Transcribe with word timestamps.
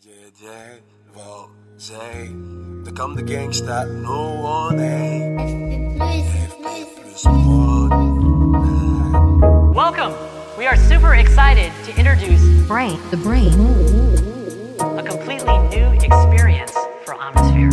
JJ, 0.00 0.46
wel, 1.14 1.48
zij, 1.76 2.34
er 2.84 2.92
kan 2.92 3.14
de 3.14 3.34
gangsta, 3.34 3.84
no 3.84 4.42
one, 4.42 4.80
hey. 4.80 5.34
plus 7.02 7.24
One. 7.24 7.88
Welcome! 9.74 10.14
We 10.56 10.66
are 10.66 10.76
super 10.76 11.14
excited 11.14 11.72
to 11.84 11.98
introduce 11.98 12.42
Brain. 12.68 12.98
The 13.10 13.16
brain. 13.16 13.52
a 14.80 15.02
completely 15.02 15.58
new 15.68 15.90
experience 16.04 16.72
for 17.04 17.14
Omnisphere. 17.14 17.72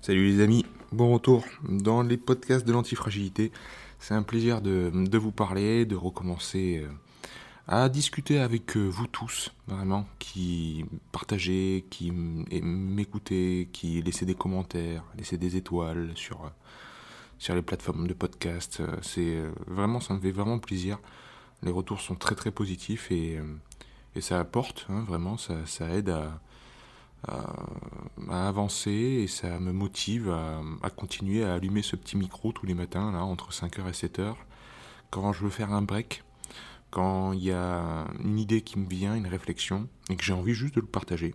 Salut 0.00 0.36
les 0.36 0.42
amis, 0.44 0.64
bon 0.92 1.12
retour 1.12 1.44
dans 1.68 2.02
les 2.02 2.16
podcasts 2.16 2.66
de 2.66 2.72
l'antifragilité. 2.72 3.52
C'est 3.98 4.14
un 4.14 4.22
plaisir 4.22 4.60
de, 4.60 4.90
vous 5.18 5.30
parler, 5.30 5.84
de 5.84 5.94
recommencer 5.94 6.82
euh, 6.84 6.90
à 7.68 7.88
discuter 7.88 8.40
avec 8.40 8.76
euh, 8.76 8.88
vous 8.88 9.06
tous, 9.06 9.52
vraiment, 9.68 10.06
qui 10.18 10.84
partagez, 11.12 11.84
qui 11.90 12.10
m'écoutez, 12.12 13.68
qui 13.72 14.02
laissez 14.02 14.26
des 14.26 14.34
commentaires, 14.34 15.04
laissez 15.16 15.36
des 15.36 15.56
étoiles 15.56 16.10
sur, 16.16 16.44
euh, 16.44 17.54
les 17.54 17.62
plateformes 17.62 18.08
de 18.08 18.14
podcast. 18.14 18.82
C'est 19.02 19.42
vraiment, 19.66 20.00
ça 20.00 20.14
me 20.14 20.20
fait 20.20 20.32
vraiment 20.32 20.58
plaisir. 20.58 20.98
Les 21.62 21.70
retours 21.70 22.00
sont 22.00 22.14
très 22.14 22.34
très 22.34 22.50
positifs 22.50 23.10
et, 23.10 23.38
ça 24.20 24.40
apporte, 24.40 24.86
hein, 24.88 25.04
vraiment, 25.06 25.36
ça 25.36 25.88
aide 25.90 26.10
à, 26.10 26.40
à, 27.26 27.52
à 28.30 28.48
avancer 28.48 28.90
et 28.90 29.26
ça 29.26 29.58
me 29.58 29.72
motive 29.72 30.30
à, 30.30 30.60
à 30.82 30.90
continuer 30.90 31.44
à 31.44 31.54
allumer 31.54 31.82
ce 31.82 31.96
petit 31.96 32.16
micro 32.16 32.52
tous 32.52 32.66
les 32.66 32.74
matins, 32.74 33.12
là, 33.12 33.24
entre 33.24 33.50
5h 33.52 33.88
et 33.88 33.92
7h, 33.92 34.34
quand 35.10 35.32
je 35.32 35.44
veux 35.44 35.50
faire 35.50 35.72
un 35.72 35.82
break, 35.82 36.22
quand 36.90 37.32
il 37.32 37.44
y 37.44 37.52
a 37.52 38.06
une 38.22 38.38
idée 38.38 38.62
qui 38.62 38.78
me 38.78 38.88
vient, 38.88 39.14
une 39.14 39.26
réflexion, 39.26 39.88
et 40.08 40.16
que 40.16 40.24
j'ai 40.24 40.32
envie 40.32 40.54
juste 40.54 40.74
de 40.74 40.80
le 40.80 40.86
partager. 40.86 41.34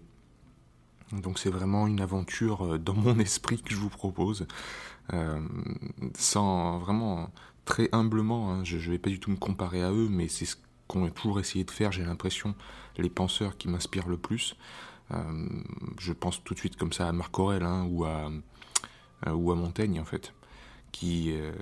Donc 1.12 1.40
c'est 1.40 1.50
vraiment 1.50 1.88
une 1.88 2.02
aventure 2.02 2.66
euh, 2.66 2.78
dans 2.78 2.96
mon 2.96 3.20
esprit 3.20 3.62
que 3.62 3.74
je 3.74 3.80
vous 3.80 3.90
propose, 3.90 4.48
euh, 5.14 5.40
sans 6.18 6.80
vraiment 6.80 7.30
très 7.64 7.90
humblement, 7.92 8.52
hein, 8.52 8.64
je 8.64 8.76
ne 8.78 8.92
vais 8.92 9.00
pas 9.00 9.10
du 9.10 9.20
tout 9.20 9.32
me 9.32 9.38
comparer 9.38 9.82
à 9.82 9.92
eux, 9.92 10.08
mais 10.10 10.28
c'est 10.28 10.46
ce 10.46 10.56
qu'on 10.88 11.06
a 11.06 11.10
toujours 11.10 11.40
essayé 11.40 11.64
de 11.64 11.72
faire, 11.72 11.92
j'ai 11.92 12.04
l'impression, 12.04 12.56
les 12.98 13.10
penseurs 13.10 13.58
qui 13.58 13.68
m'inspirent 13.68 14.08
le 14.08 14.18
plus. 14.18 14.56
Euh, 15.12 15.48
je 16.00 16.14
pense 16.14 16.44
tout 16.44 16.54
de 16.54 16.60
suite 16.60 16.78
comme 16.78 16.92
ça 16.92 17.08
à 17.08 17.12
Marc 17.12 17.38
Aurèle 17.38 17.64
hein, 17.64 17.88
ou, 17.90 18.06
à, 18.06 18.32
euh, 19.28 19.32
ou 19.32 19.52
à 19.52 19.56
Montaigne 19.56 20.00
en 20.00 20.06
fait, 20.06 20.34
qui, 20.92 21.32
euh, 21.32 21.54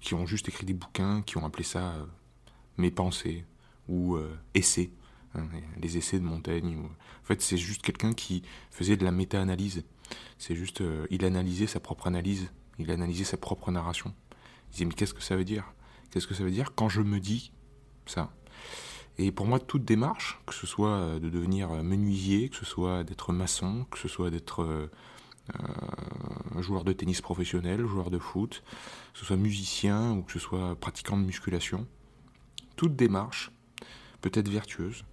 qui 0.00 0.14
ont 0.14 0.26
juste 0.26 0.48
écrit 0.48 0.66
des 0.66 0.74
bouquins, 0.74 1.22
qui 1.22 1.36
ont 1.36 1.44
appelé 1.44 1.64
ça 1.64 1.94
Mes 2.76 2.90
pensées 2.90 3.44
ou 3.88 4.16
Essais, 4.54 4.90
hein, 5.34 5.42
les 5.80 5.96
essais 5.98 6.18
de 6.18 6.24
Montaigne. 6.24 6.78
En 6.78 7.24
fait, 7.24 7.42
c'est 7.42 7.56
juste 7.56 7.82
quelqu'un 7.82 8.12
qui 8.12 8.42
faisait 8.70 8.96
de 8.96 9.04
la 9.04 9.10
méta-analyse. 9.10 9.84
C'est 10.38 10.54
juste, 10.54 10.82
il 11.10 11.24
analysait 11.24 11.66
sa 11.66 11.80
propre 11.80 12.06
analyse, 12.06 12.50
il 12.78 12.90
analysait 12.90 13.24
sa 13.24 13.36
propre 13.36 13.70
narration. 13.70 14.14
Il 14.68 14.72
disait, 14.72 14.84
mais 14.84 14.94
qu'est-ce 14.94 15.14
que 15.14 15.22
ça 15.22 15.36
veut 15.36 15.44
dire? 15.44 15.72
Qu'est-ce 16.10 16.26
que 16.26 16.34
ça 16.34 16.44
veut 16.44 16.50
dire? 16.50 16.74
Quand 16.74 16.88
je 16.88 17.02
me 17.02 17.18
dis 17.18 17.52
ça 18.06 18.32
et 19.18 19.30
pour 19.30 19.46
moi, 19.46 19.60
toute 19.60 19.84
démarche, 19.84 20.40
que 20.46 20.54
ce 20.54 20.66
soit 20.66 20.96
euh, 20.96 21.18
de 21.18 21.28
devenir 21.28 21.70
euh, 21.70 21.82
menuisier, 21.82 22.48
que 22.48 22.56
ce 22.56 22.64
soit 22.64 23.04
d'être 23.04 23.32
maçon, 23.32 23.86
que 23.90 23.98
ce 23.98 24.08
soit 24.08 24.30
d'être 24.30 24.62
euh, 24.62 24.88
joueur 26.60 26.84
de 26.84 26.92
tennis 26.92 27.20
professionnel, 27.20 27.86
joueur 27.86 28.10
de 28.10 28.18
foot, 28.18 28.62
que 29.12 29.18
ce 29.18 29.24
soit 29.26 29.36
musicien 29.36 30.12
ou 30.12 30.22
que 30.22 30.32
ce 30.32 30.38
soit 30.38 30.76
pratiquant 30.76 31.16
de 31.16 31.24
musculation, 31.24 31.86
toute 32.76 32.96
démarche 32.96 33.50
peut 34.22 34.30
être 34.32 34.48
vertueuse 34.48 35.04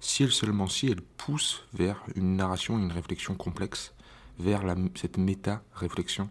si 0.00 0.22
elle 0.22 0.32
seulement 0.32 0.66
si 0.66 0.88
elle 0.88 1.00
pousse 1.00 1.64
vers 1.72 2.02
une 2.16 2.36
narration, 2.36 2.78
une 2.78 2.92
réflexion 2.92 3.34
complexe, 3.34 3.94
vers 4.38 4.62
cette 4.94 5.16
méta-réflexion 5.16 6.28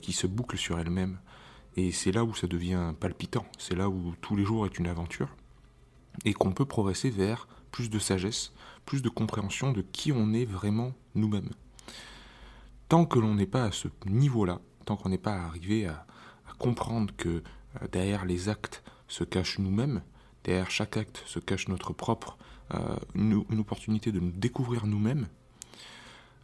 qui 0.00 0.12
se 0.12 0.28
boucle 0.28 0.56
sur 0.56 0.78
elle-même. 0.78 1.18
Et 1.76 1.90
c'est 1.90 2.12
là 2.12 2.24
où 2.24 2.34
ça 2.34 2.46
devient 2.46 2.94
palpitant, 2.98 3.44
c'est 3.58 3.74
là 3.74 3.88
où 3.88 4.14
tous 4.20 4.36
les 4.36 4.44
jours 4.44 4.66
est 4.66 4.78
une 4.78 4.86
aventure 4.86 5.28
et 6.24 6.32
qu'on 6.32 6.52
peut 6.52 6.64
progresser 6.64 7.10
vers 7.10 7.48
plus 7.70 7.90
de 7.90 7.98
sagesse, 7.98 8.52
plus 8.84 9.02
de 9.02 9.08
compréhension 9.08 9.72
de 9.72 9.82
qui 9.82 10.12
on 10.12 10.32
est 10.32 10.44
vraiment 10.44 10.92
nous-mêmes. 11.14 11.50
Tant 12.88 13.04
que 13.04 13.18
l'on 13.18 13.34
n'est 13.34 13.46
pas 13.46 13.64
à 13.64 13.72
ce 13.72 13.88
niveau-là, 14.06 14.60
tant 14.84 14.96
qu'on 14.96 15.08
n'est 15.08 15.18
pas 15.18 15.34
arrivé 15.34 15.86
à, 15.86 16.06
comprendre 16.58 17.12
que 17.14 17.28
euh, 17.28 17.88
derrière 17.92 18.24
les 18.24 18.48
actes 18.48 18.82
se 19.08 19.24
cachent 19.24 19.58
nous-mêmes, 19.58 20.02
derrière 20.42 20.70
chaque 20.70 20.96
acte 20.96 21.22
se 21.26 21.38
cache 21.38 21.68
notre 21.68 21.92
propre, 21.92 22.38
euh, 22.74 22.96
une 23.14 23.58
opportunité 23.58 24.10
de 24.10 24.20
nous 24.20 24.32
découvrir 24.32 24.86
nous-mêmes, 24.86 25.28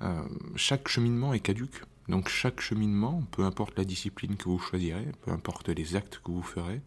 euh, 0.03 0.23
chaque 0.57 0.89
cheminement 0.89 1.33
est 1.33 1.41
caduque. 1.41 1.83
Donc 2.09 2.29
chaque 2.29 2.61
cheminement, 2.61 3.23
peu 3.31 3.45
importe 3.45 3.79
la 3.79 3.85
discipline 3.85 4.37
que 4.37 4.49
vous 4.49 4.59
choisirez, 4.59 5.07
peu 5.23 5.31
importe 5.31 5.69
les 5.69 5.97
actes 5.97 6.21
que 6.25 6.31
vous 6.31 6.43
ferez, 6.43 6.83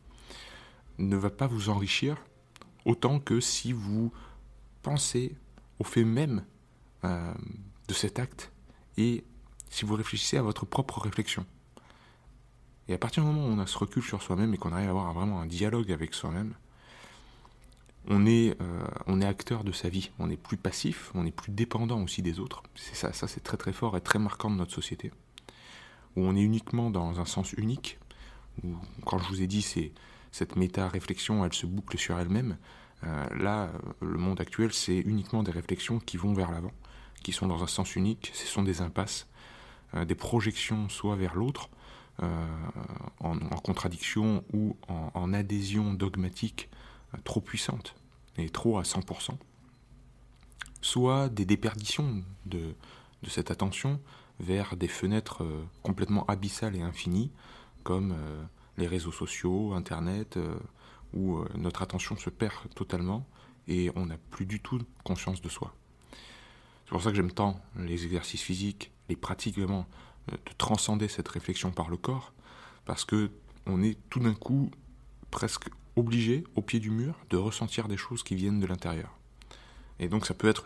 ne 0.97 1.15
va 1.15 1.29
pas 1.29 1.47
vous 1.47 1.69
enrichir 1.69 2.17
autant 2.85 3.19
que 3.19 3.39
si 3.39 3.73
vous 3.73 4.11
pensez 4.81 5.35
au 5.79 5.83
fait 5.83 6.03
même 6.05 6.45
euh, 7.03 7.33
de 7.87 7.93
cet 7.93 8.19
acte 8.19 8.51
et 8.97 9.23
si 9.69 9.85
vous 9.85 9.95
réfléchissez 9.95 10.37
à 10.37 10.41
votre 10.41 10.65
propre 10.65 10.99
réflexion. 10.99 11.45
Et 12.87 12.93
à 12.93 12.97
partir 12.97 13.23
du 13.23 13.29
moment 13.29 13.47
où 13.47 13.49
on 13.49 13.59
a 13.59 13.67
ce 13.67 13.77
recul 13.77 14.03
sur 14.03 14.21
soi-même 14.21 14.53
et 14.53 14.57
qu'on 14.57 14.71
arrive 14.71 14.87
à 14.87 14.91
avoir 14.91 15.13
vraiment 15.13 15.41
un 15.41 15.47
dialogue 15.47 15.91
avec 15.91 16.13
soi-même, 16.13 16.53
on 18.07 18.27
est, 18.27 18.55
euh, 18.61 18.87
on 19.07 19.21
est 19.21 19.25
acteur 19.25 19.63
de 19.63 19.71
sa 19.71 19.89
vie, 19.89 20.11
on 20.19 20.29
est 20.29 20.37
plus 20.37 20.57
passif, 20.57 21.11
on 21.15 21.25
est 21.25 21.31
plus 21.31 21.51
dépendant 21.51 22.01
aussi 22.03 22.21
des 22.21 22.39
autres. 22.39 22.61
C'est 22.75 22.95
ça, 22.95 23.11
ça 23.13 23.27
c'est 23.27 23.41
très 23.41 23.57
très 23.57 23.73
fort 23.73 23.97
et 23.97 24.01
très 24.01 24.19
marquant 24.19 24.51
de 24.51 24.55
notre 24.55 24.73
société. 24.73 25.11
Où 26.15 26.21
on 26.21 26.35
est 26.35 26.41
uniquement 26.41 26.91
dans 26.91 27.19
un 27.19 27.25
sens 27.25 27.53
unique, 27.53 27.97
où 28.63 28.75
quand 29.05 29.17
je 29.17 29.27
vous 29.27 29.41
ai 29.41 29.47
dit 29.47 29.63
c'est 29.63 29.91
cette 30.35 30.57
méta-réflexion, 30.57 31.45
elle 31.45 31.53
se 31.53 31.65
boucle 31.65 31.97
sur 31.97 32.19
elle-même. 32.19 32.57
Euh, 33.05 33.25
là, 33.37 33.71
le 34.01 34.17
monde 34.17 34.41
actuel, 34.41 34.73
c'est 34.73 34.97
uniquement 34.97 35.43
des 35.43 35.51
réflexions 35.51 35.97
qui 35.97 36.17
vont 36.17 36.33
vers 36.33 36.51
l'avant, 36.51 36.73
qui 37.23 37.31
sont 37.31 37.47
dans 37.47 37.63
un 37.63 37.67
sens 37.67 37.95
unique, 37.95 38.31
ce 38.33 38.45
sont 38.45 38.61
des 38.61 38.81
impasses, 38.81 39.27
euh, 39.93 40.03
des 40.03 40.13
projections 40.13 40.89
soit 40.89 41.15
vers 41.15 41.35
l'autre, 41.35 41.69
euh, 42.21 42.47
en, 43.21 43.37
contradiction 43.63 44.43
ou 44.51 44.75
en, 44.89 45.31
adhésion 45.31 45.93
dogmatique 45.93 46.69
trop 47.23 47.39
puissante 47.39 47.95
et 48.37 48.49
trop 48.49 48.77
à 48.77 48.81
100%, 48.81 49.37
soit 50.81 51.29
des 51.29 51.45
déperditions 51.45 52.25
de, 52.45 52.75
cette 53.25 53.51
attention 53.51 54.01
vers 54.41 54.75
des 54.75 54.89
fenêtres 54.89 55.45
complètement 55.81 56.25
abyssales 56.25 56.75
et 56.75 56.81
infinies, 56.81 57.31
comme 57.83 58.13
les 58.77 58.87
réseaux 58.87 59.11
sociaux, 59.11 59.73
Internet, 59.73 60.37
euh, 60.37 60.55
où 61.13 61.37
euh, 61.37 61.47
notre 61.55 61.81
attention 61.81 62.15
se 62.17 62.29
perd 62.29 62.53
totalement 62.75 63.27
et 63.67 63.91
on 63.95 64.05
n'a 64.05 64.17
plus 64.17 64.45
du 64.45 64.59
tout 64.59 64.79
conscience 65.03 65.41
de 65.41 65.49
soi. 65.49 65.73
C'est 66.85 66.91
pour 66.91 67.01
ça 67.01 67.09
que 67.09 67.15
j'aime 67.15 67.31
tant 67.31 67.59
les 67.77 68.05
exercices 68.05 68.41
physiques, 68.41 68.91
les 69.09 69.15
pratiques 69.15 69.57
vraiment 69.57 69.87
euh, 70.31 70.35
de 70.35 70.51
transcender 70.57 71.07
cette 71.07 71.27
réflexion 71.27 71.71
par 71.71 71.89
le 71.89 71.97
corps, 71.97 72.33
parce 72.85 73.05
que 73.05 73.31
on 73.65 73.81
est 73.81 73.97
tout 74.09 74.19
d'un 74.19 74.35
coup 74.35 74.69
presque 75.31 75.69
obligé, 75.95 76.43
au 76.55 76.61
pied 76.61 76.79
du 76.79 76.91
mur, 76.91 77.15
de 77.29 77.37
ressentir 77.37 77.87
des 77.87 77.97
choses 77.97 78.23
qui 78.23 78.35
viennent 78.35 78.59
de 78.59 78.67
l'intérieur. 78.67 79.17
Et 79.99 80.07
donc 80.07 80.25
ça 80.25 80.33
peut 80.33 80.47
être, 80.47 80.65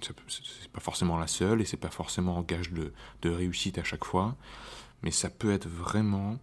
c'est 0.00 0.70
pas 0.72 0.80
forcément 0.80 1.16
la 1.16 1.26
seule 1.26 1.60
et 1.60 1.64
c'est 1.64 1.76
pas 1.76 1.90
forcément 1.90 2.38
un 2.38 2.42
gage 2.42 2.70
de, 2.72 2.92
réussite 3.28 3.78
à 3.78 3.84
chaque 3.84 4.04
fois, 4.04 4.36
mais 5.02 5.10
ça 5.10 5.30
peut 5.30 5.52
être 5.52 5.68
vraiment 5.68 6.38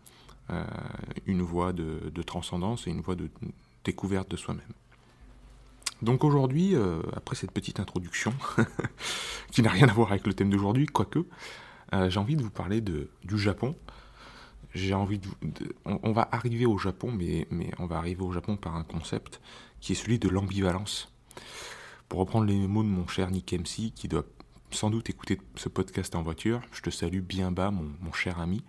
une 1.26 1.42
voie 1.42 1.74
de, 1.74 2.22
transcendance 2.24 2.88
et 2.88 2.92
une 2.92 3.02
voie 3.02 3.16
de 3.16 3.30
découverte 3.84 4.30
de 4.30 4.38
soi-même. 4.38 4.74
Donc 6.02 6.24
aujourd'hui, 6.24 6.76
euh, 6.76 7.02
après 7.14 7.36
cette 7.36 7.52
petite 7.52 7.80
introduction, 7.80 8.34
qui 9.52 9.62
n'a 9.62 9.70
rien 9.70 9.88
à 9.88 9.94
voir 9.94 10.12
avec 10.12 10.26
le 10.26 10.34
thème 10.34 10.50
d'aujourd'hui, 10.50 10.88
quoique, 10.88 11.20
euh, 11.94 12.10
j'ai 12.10 12.20
envie 12.20 12.36
de 12.36 12.42
vous 12.42 12.50
parler 12.50 12.82
de, 12.82 13.10
du 13.24 13.38
Japon. 13.38 13.76
J'ai 14.74 14.94
envie 14.94 15.20
de, 15.20 15.28
on, 15.86 16.14
va 16.14 16.28
arriver 16.32 16.66
au 16.66 16.78
Japon, 16.78 17.12
mais, 17.12 17.46
mais 17.52 17.72
on 17.78 17.86
va 17.86 17.98
arriver 17.98 18.24
au 18.24 18.32
Japon 18.32 18.56
par 18.56 18.76
un 18.76 18.84
concept 18.84 19.42
qui 19.82 19.92
est 19.92 19.96
celui 19.96 20.18
de 20.18 20.30
l'ambivalence. 20.30 21.12
Pour 22.08 22.20
reprendre 22.20 22.46
les 22.46 22.68
mots 22.68 22.84
de 22.84 22.88
mon 22.88 23.06
cher 23.08 23.30
Nick 23.32 23.54
MC, 23.54 23.92
qui 23.94 24.08
doit 24.08 24.26
sans 24.72 24.90
doute 24.90 25.10
écouter 25.10 25.40
ce 25.56 25.68
podcast 25.68 26.16
en 26.16 26.24
voiture, 26.24 26.62
je 26.72 26.82
te 26.82 26.90
salue 26.90 27.20
bien 27.20 27.52
bas, 27.52 27.70
mon 27.72 28.14
cher 28.14 28.40
ami, 28.40 28.64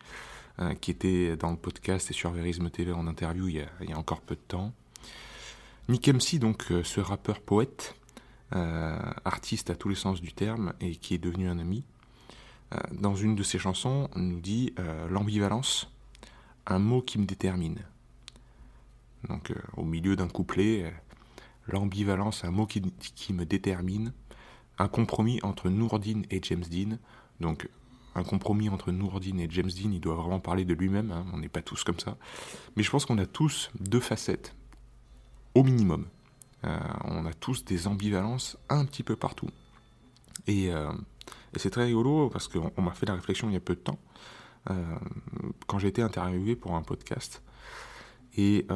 euh, 0.63 0.75
qui 0.75 0.91
était 0.91 1.37
dans 1.37 1.51
le 1.51 1.57
podcast 1.57 2.11
et 2.11 2.15
sur 2.15 2.31
Verisme 2.31 2.71
TV 2.71 2.93
en 2.93 3.07
interview 3.07 3.49
il 3.49 3.67
y 3.89 3.93
a, 3.93 3.99
encore 3.99 4.21
peu 4.21 4.35
de 4.35 4.41
temps. 4.41 4.73
Nick 5.89 6.09
MC, 6.09 6.39
donc 6.39 6.71
euh, 6.71 6.85
ce 6.85 7.01
rappeur 7.01 7.41
poète, 7.41 7.95
euh, 8.55 8.99
artiste 9.25 9.71
à 9.71 9.75
tous 9.75 9.89
les 9.89 9.95
sens 9.95 10.21
du 10.21 10.33
terme 10.33 10.75
et 10.81 10.97
qui 10.97 11.15
est 11.15 11.19
devenu 11.19 11.49
un 11.49 11.59
ami, 11.59 11.85
dans 12.91 13.15
une 13.15 13.35
de 13.37 13.43
ses 13.43 13.59
chansons, 13.59 14.09
nous 14.17 14.41
dit 14.41 14.73
l'ambivalence, 15.11 15.91
un 16.67 16.79
mot 16.79 17.03
qui 17.03 17.19
me 17.19 17.27
détermine. 17.27 17.77
Donc 19.29 19.53
au 19.77 19.85
milieu 19.85 20.17
d'un 20.17 20.29
couplet, 20.29 20.91
l'ambivalence, 21.69 22.45
un 22.45 22.51
mot 22.51 22.65
qui, 22.65 22.81
qui, 23.15 23.35
me 23.35 23.45
détermine, 23.45 24.15
un 24.79 24.89
compromis 24.89 25.39
entre 25.43 25.69
Nourdine 25.69 26.25
et 26.31 26.41
James 26.43 26.65
Dean. 26.65 26.97
Donc 27.41 27.69
un 28.15 28.23
compromis 28.23 28.69
entre 28.69 28.93
Nourdine 28.93 29.41
et 29.41 29.49
James 29.51 29.71
Dean, 29.71 29.91
il 29.93 30.01
doit 30.01 30.15
vraiment 30.15 30.41
parler 30.41 30.65
de 30.65 30.75
lui-même, 30.75 31.11
hein, 31.11 31.25
on 31.33 31.39
n'est 31.39 31.49
pas 31.49 31.63
tous 31.63 31.85
comme 31.85 31.99
ça. 31.99 32.17
Mais 32.77 32.83
je 32.83 32.91
pense 32.91 33.07
qu'on 33.07 33.19
a 33.19 33.27
tous 33.27 33.71
deux 33.81 34.01
facettes, 34.01 34.55
au 35.55 35.63
minimum. 35.63 36.07
Euh, 36.65 36.79
on 37.05 37.27
a 37.27 37.33
tous 37.33 37.65
des 37.65 37.87
ambivalences 37.87 38.57
un 38.69 38.85
petit 38.85 39.03
peu 39.03 39.17
partout. 39.17 39.49
Et, 40.47 40.73
euh, 40.73 40.93
c'est 41.57 41.71
très 41.71 41.85
rigolo 41.85 42.31
parce 42.31 42.49
qu'on 42.49 42.83
m'a 42.83 42.93
fait 42.93 43.07
la 43.07 43.15
réflexion 43.15 43.49
il 43.49 43.55
y 43.55 43.57
a 43.57 43.61
peu 43.61 43.75
de 43.75 43.81
temps, 43.81 43.99
euh, 44.71 44.97
quand 45.67 45.79
j'ai 45.79 45.89
été 45.89 46.03
interviewé 46.03 46.57
pour 46.57 46.75
un 46.75 46.83
podcast. 46.83 47.43
Et 48.37 48.67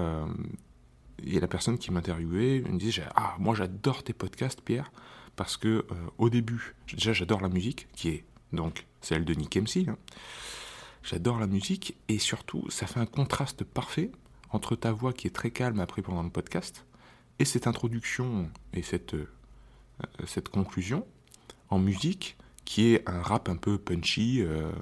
la 1.23 1.49
personne 1.49 1.79
qui 1.79 1.91
m'interviewait, 1.91 2.61
me 2.61 2.79
disait 2.79 3.05
Ah, 3.15 3.37
moi 3.39 3.55
j'adore 3.55 4.03
tes 4.03 4.13
podcasts, 4.13 4.61
Pierre, 4.61 4.93
parce 5.35 5.57
que 5.57 5.87
au 6.19 6.29
début, 6.29 6.75
déjà 6.93 7.15
j'adore 7.15 7.41
la 7.41 7.49
musique, 7.49 7.89
qui 7.95 8.11
est 8.11 8.25
donc 8.53 8.87
celle 9.01 9.25
de 9.25 9.35
Nick 9.35 9.57
MC. 9.57 9.89
Hein. 9.89 9.97
J'adore 11.03 11.39
la 11.39 11.47
musique 11.47 11.97
et 12.09 12.19
surtout, 12.19 12.69
ça 12.71 12.87
fait 12.87 13.01
un 13.01 13.07
contraste 13.07 13.65
parfait 13.65 14.11
entre 14.51 14.75
ta 14.75 14.93
voix 14.93 15.13
qui 15.13 15.27
est 15.27 15.35
très 15.35 15.51
calme 15.51 15.81
après 15.81 16.03
pendant 16.03 16.23
le 16.23 16.31
podcast 16.31 16.85
et 17.39 17.45
cette 17.45 17.67
introduction 17.67 18.51
et 18.73 18.83
cette, 18.83 19.15
euh, 19.15 19.29
cette 20.27 20.49
conclusion 20.49 21.07
en 21.69 21.79
musique 21.79 22.37
qui 22.65 22.95
est 22.95 23.09
un 23.09 23.23
rap 23.23 23.49
un 23.49 23.57
peu 23.57 23.79
punchy, 23.79 24.43
euh, 24.43 24.73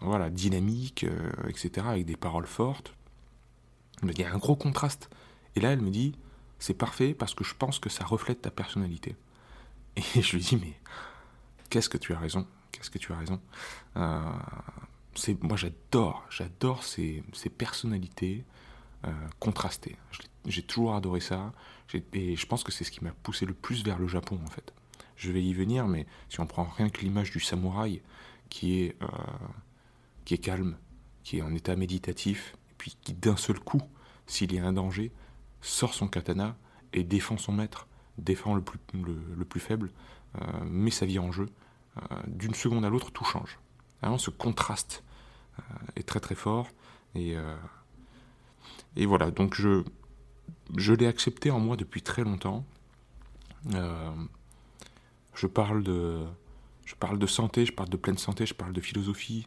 voilà, 0.00 0.30
dynamique, 0.30 1.04
euh, 1.04 1.30
etc., 1.48 1.86
avec 1.88 2.04
des 2.04 2.16
paroles 2.16 2.46
fortes. 2.46 2.94
Il 4.02 4.18
y 4.18 4.24
a 4.24 4.32
un 4.32 4.38
gros 4.38 4.56
contraste. 4.56 5.08
Et 5.56 5.60
là, 5.60 5.72
elle 5.72 5.80
me 5.80 5.90
dit, 5.90 6.14
c'est 6.58 6.74
parfait 6.74 7.14
parce 7.14 7.34
que 7.34 7.44
je 7.44 7.54
pense 7.54 7.78
que 7.78 7.88
ça 7.88 8.04
reflète 8.04 8.42
ta 8.42 8.50
personnalité. 8.50 9.16
Et 9.96 10.02
je 10.22 10.36
lui 10.36 10.42
dis, 10.42 10.56
mais 10.56 10.74
qu'est-ce 11.70 11.88
que 11.88 11.98
tu 11.98 12.12
as 12.12 12.18
raison? 12.18 12.46
Qu'est-ce 12.72 12.90
que 12.90 12.98
tu 12.98 13.12
as 13.12 13.16
raison 13.16 13.40
c'est, 15.14 15.42
Moi, 15.42 15.56
j'adore, 15.56 16.24
j'adore 16.30 16.84
ces, 16.84 17.22
ces 17.32 17.50
personnalités 17.50 18.44
contrastées. 19.38 19.96
J'ai 20.46 20.62
toujours 20.62 20.94
adoré 20.94 21.20
ça. 21.20 21.52
Et 22.12 22.36
je 22.36 22.46
pense 22.46 22.64
que 22.64 22.72
c'est 22.72 22.84
ce 22.84 22.90
qui 22.90 23.02
m'a 23.02 23.12
poussé 23.22 23.46
le 23.46 23.54
plus 23.54 23.84
vers 23.84 23.98
le 23.98 24.08
Japon, 24.08 24.38
en 24.44 24.50
fait. 24.50 24.72
Je 25.16 25.32
vais 25.32 25.42
y 25.42 25.54
venir, 25.54 25.88
mais 25.88 26.06
si 26.28 26.40
on 26.40 26.46
prend 26.46 26.64
rien 26.64 26.90
que 26.90 27.00
l'image 27.00 27.30
du 27.30 27.40
samouraï, 27.40 28.02
qui 28.48 28.80
est, 28.80 28.96
euh, 29.02 29.06
qui 30.24 30.34
est 30.34 30.38
calme, 30.38 30.76
qui 31.24 31.38
est 31.38 31.42
en 31.42 31.54
état 31.54 31.76
méditatif, 31.76 32.54
et 32.70 32.74
puis 32.78 32.96
qui 33.02 33.14
d'un 33.14 33.36
seul 33.36 33.58
coup, 33.58 33.82
s'il 34.26 34.52
y 34.52 34.58
a 34.58 34.64
un 34.64 34.72
danger, 34.72 35.12
sort 35.60 35.94
son 35.94 36.08
katana 36.08 36.56
et 36.92 37.02
défend 37.02 37.36
son 37.36 37.52
maître, 37.52 37.88
défend 38.16 38.54
le 38.54 38.62
plus, 38.62 38.78
le, 38.94 39.44
plus 39.44 39.60
faible, 39.60 39.90
euh, 40.40 40.64
met 40.64 40.90
sa 40.90 41.06
vie 41.06 41.18
en 41.18 41.32
jeu, 41.32 41.46
euh, 41.46 41.48
d'une 42.26 42.54
seconde 42.54 42.84
à 42.84 42.88
l'autre, 42.88 43.10
tout 43.10 43.24
change. 43.24 43.58
Vraiment, 44.00 44.18
ce 44.18 44.30
contraste 44.30 45.02
est 45.96 46.06
très 46.06 46.20
très 46.20 46.34
fort. 46.34 46.68
Et, 47.14 47.36
et 48.96 49.06
voilà, 49.06 49.30
donc 49.30 49.54
je, 49.54 49.82
je 50.76 50.92
l'ai 50.92 51.06
accepté 51.06 51.50
en 51.50 51.60
moi 51.60 51.76
depuis 51.76 52.02
très 52.02 52.24
longtemps. 52.24 52.64
Euh, 53.74 54.10
je 55.34 55.46
parle 55.46 55.82
de, 55.82 56.26
santé, 57.26 57.64
je 57.64 57.72
parle 57.72 57.88
de 57.88 57.96
pleine 57.96 58.18
santé, 58.18 58.46
je 58.46 58.54
parle 58.54 58.72
de 58.72 58.80
philosophie. 58.80 59.46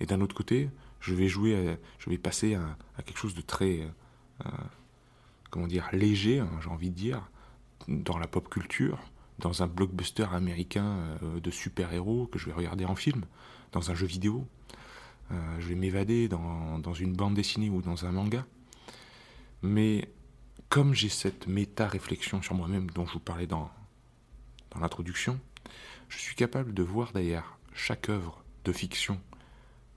Et 0.00 0.06
d'un 0.06 0.20
autre 0.20 0.34
côté, 0.34 0.70
je 1.00 1.14
vais 1.14 1.28
jouer, 1.28 1.78
je 1.98 2.10
vais 2.10 2.18
passer 2.18 2.54
à, 2.54 2.76
quelque 3.04 3.18
chose 3.18 3.34
de 3.34 3.40
très, 3.40 3.88
euh, 4.44 4.50
comment 5.50 5.66
dire, 5.66 5.88
léger, 5.92 6.40
hein, 6.40 6.50
j'ai 6.62 6.68
envie 6.68 6.90
de 6.90 6.94
dire, 6.94 7.28
dans 7.88 8.18
la 8.18 8.26
pop 8.26 8.48
culture, 8.48 8.98
dans 9.38 9.62
un 9.62 9.66
blockbuster 9.66 10.26
américain 10.32 11.18
euh, 11.22 11.40
de 11.40 11.50
super-héros 11.50 12.26
que 12.26 12.38
je 12.38 12.46
vais 12.46 12.52
regarder 12.52 12.84
en 12.84 12.96
film, 12.96 13.24
dans 13.72 13.90
un 13.90 13.94
jeu 13.94 14.06
vidéo. 14.06 14.46
je 15.30 15.66
vais 15.66 15.74
m'évader 15.74 16.28
dans, 16.28 16.94
une 16.94 17.14
bande 17.14 17.34
dessinée 17.34 17.68
ou 17.68 17.82
dans 17.82 18.06
un 18.06 18.12
manga. 18.12 18.46
Mais 19.62 20.08
comme 20.68 20.94
j'ai 20.94 21.08
cette 21.08 21.46
méta-réflexion 21.46 22.42
sur 22.42 22.54
moi-même 22.54 22.88
dont 22.90 23.06
je 23.06 23.14
vous 23.14 23.20
parlais 23.20 23.46
dans, 23.46 23.70
l'introduction, 24.80 25.40
je 26.08 26.18
suis 26.18 26.36
capable 26.36 26.74
de 26.74 26.82
voir 26.82 27.12
derrière 27.12 27.58
chaque 27.72 28.08
œuvre 28.08 28.44
de 28.64 28.72
fiction 28.72 29.18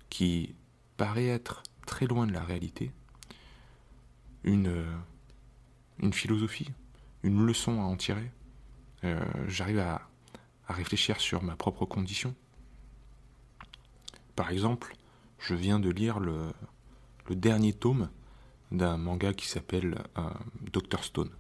qui 0.10 0.56
paraît 0.98 1.28
être 1.28 1.64
très 1.86 2.08
loin 2.08 2.26
de 2.26 2.34
la 2.34 2.44
réalité, 2.44 2.92
une 4.44 4.84
philosophie, 6.12 6.72
une 7.24 7.46
leçon 7.46 7.82
à 7.82 7.84
en 7.84 7.96
tirer. 7.96 8.32
Euh, 9.04 9.20
j'arrive 9.48 9.80
à, 9.80 10.02
réfléchir 10.68 11.20
sur 11.20 11.42
ma 11.42 11.56
propre 11.56 11.86
condition. 11.86 12.36
Par 14.36 14.52
exemple, 14.52 14.96
je 15.40 15.56
viens 15.56 15.80
de 15.80 15.90
lire 15.90 16.20
le, 16.20 16.54
dernier 17.32 17.74
tome 17.74 18.10
d'un 18.72 18.98
manga 18.98 19.34
qui 19.34 19.48
s'appelle 19.48 20.04
euh, 20.18 20.30
Doctor 20.72 21.04
Stone. 21.04 21.32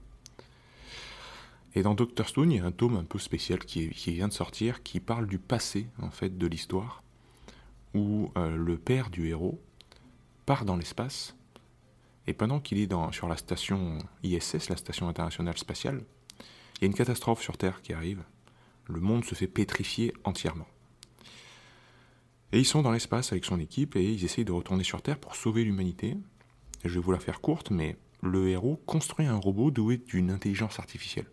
Et 1.75 1.83
dans 1.83 1.93
Doctor 1.93 2.27
Stone, 2.27 2.51
il 2.51 2.57
y 2.57 2.59
a 2.59 2.65
un 2.65 2.71
tome 2.71 2.97
un 2.97 3.03
peu 3.03 3.19
spécial 3.19 3.59
qui, 3.59 3.89
vient 3.89 4.27
de 4.27 4.33
sortir, 4.33 4.81
qui 4.81 4.99
parle 4.99 5.27
du 5.27 5.37
passé 5.37 5.87
en 6.01 6.09
fait 6.09 6.37
de 6.37 6.47
l'histoire, 6.47 7.03
où 7.93 8.31
euh, 8.35 8.55
le 8.55 8.77
père 8.77 9.11
du 9.11 9.27
héros 9.27 9.61
part 10.47 10.65
dans 10.65 10.75
l'espace, 10.75 11.35
et 12.25 12.33
pendant 12.33 12.59
qu'il 12.59 12.79
est 12.79 12.91
sur 13.11 13.27
la 13.27 13.37
station 13.37 13.99
ISS, 14.23 14.69
la 14.69 14.77
station 14.77 15.07
internationale 15.07 15.57
spatiale, 15.57 16.03
il 16.79 16.81
y 16.81 16.85
a 16.85 16.87
une 16.87 16.93
catastrophe 16.93 17.41
sur 17.41 17.57
Terre 17.57 17.81
qui 17.81 17.93
arrive. 17.93 18.23
Le 18.87 18.99
monde 18.99 19.25
se 19.25 19.35
fait 19.35 19.47
pétrifier 19.47 20.13
entièrement. 20.23 20.67
Et 22.51 22.59
ils 22.59 22.65
sont 22.65 22.81
dans 22.81 22.91
l'espace 22.91 23.31
avec 23.31 23.45
son 23.45 23.59
équipe 23.59 23.95
et 23.95 24.03
ils 24.03 24.25
essayent 24.25 24.45
de 24.45 24.51
retourner 24.51 24.83
sur 24.83 25.01
Terre 25.01 25.19
pour 25.19 25.35
sauver 25.35 25.63
l'humanité 25.63 26.17
je 26.83 26.93
vais 26.95 26.99
vous 26.99 27.11
la 27.11 27.19
faire 27.19 27.41
courte, 27.41 27.71
mais 27.71 27.97
le 28.21 28.49
héros 28.49 28.81
construit 28.85 29.25
un 29.25 29.35
robot 29.35 29.71
doué 29.71 29.97
d'une 29.97 30.31
intelligence 30.31 30.79
artificielle. 30.79 31.29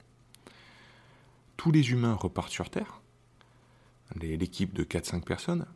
Tous 1.56 1.70
les 1.70 1.90
humains 1.90 2.14
repartent 2.14 2.52
sur 2.52 2.70
Terre, 2.70 3.00
l'équipe 4.14 4.74
de 4.74 4.84
4-5 4.84 5.22
personnes, 5.22 5.66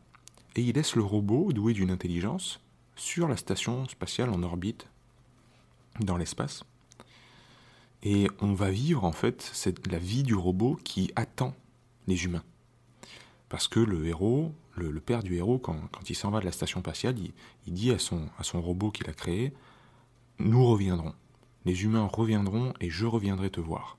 et 0.55 0.61
il 0.61 0.75
laisse 0.75 0.95
le 0.95 1.03
robot 1.03 1.53
doué 1.53 1.73
d'une 1.73 1.91
intelligence 1.91 2.61
sur 2.95 3.27
la 3.27 3.37
station 3.37 3.87
spatiale 3.87 4.29
en 4.29 4.43
orbite, 4.43 4.87
dans 5.99 6.17
l'espace. 6.17 6.63
Et 8.03 8.27
on 8.39 8.53
va 8.53 8.71
vivre 8.71 9.03
en 9.03 9.11
fait 9.11 9.51
la 9.89 9.99
vie 9.99 10.23
du 10.23 10.33
robot 10.33 10.77
qui 10.83 11.11
attend 11.15 11.53
les 12.07 12.25
humains. 12.25 12.43
Parce 13.49 13.67
que 13.67 13.79
le 13.79 14.07
héros, 14.07 14.53
le, 14.75 14.99
père 14.99 15.23
du 15.23 15.35
héros, 15.35 15.59
quand, 15.59 15.77
il 16.09 16.15
s'en 16.15 16.31
va 16.31 16.39
de 16.39 16.45
la 16.45 16.51
station 16.51 16.79
spatiale, 16.79 17.15
il, 17.67 17.73
dit 17.73 17.91
à 17.91 17.99
son, 17.99 18.29
robot 18.53 18.91
qu'il 18.91 19.09
a 19.09 19.13
créé, 19.13 19.53
nous 20.39 20.65
reviendrons. 20.65 21.13
Les 21.65 21.83
humains 21.83 22.07
reviendront 22.11 22.73
et 22.79 22.89
je 22.89 23.05
reviendrai 23.05 23.49
te 23.49 23.59
voir. 23.59 23.97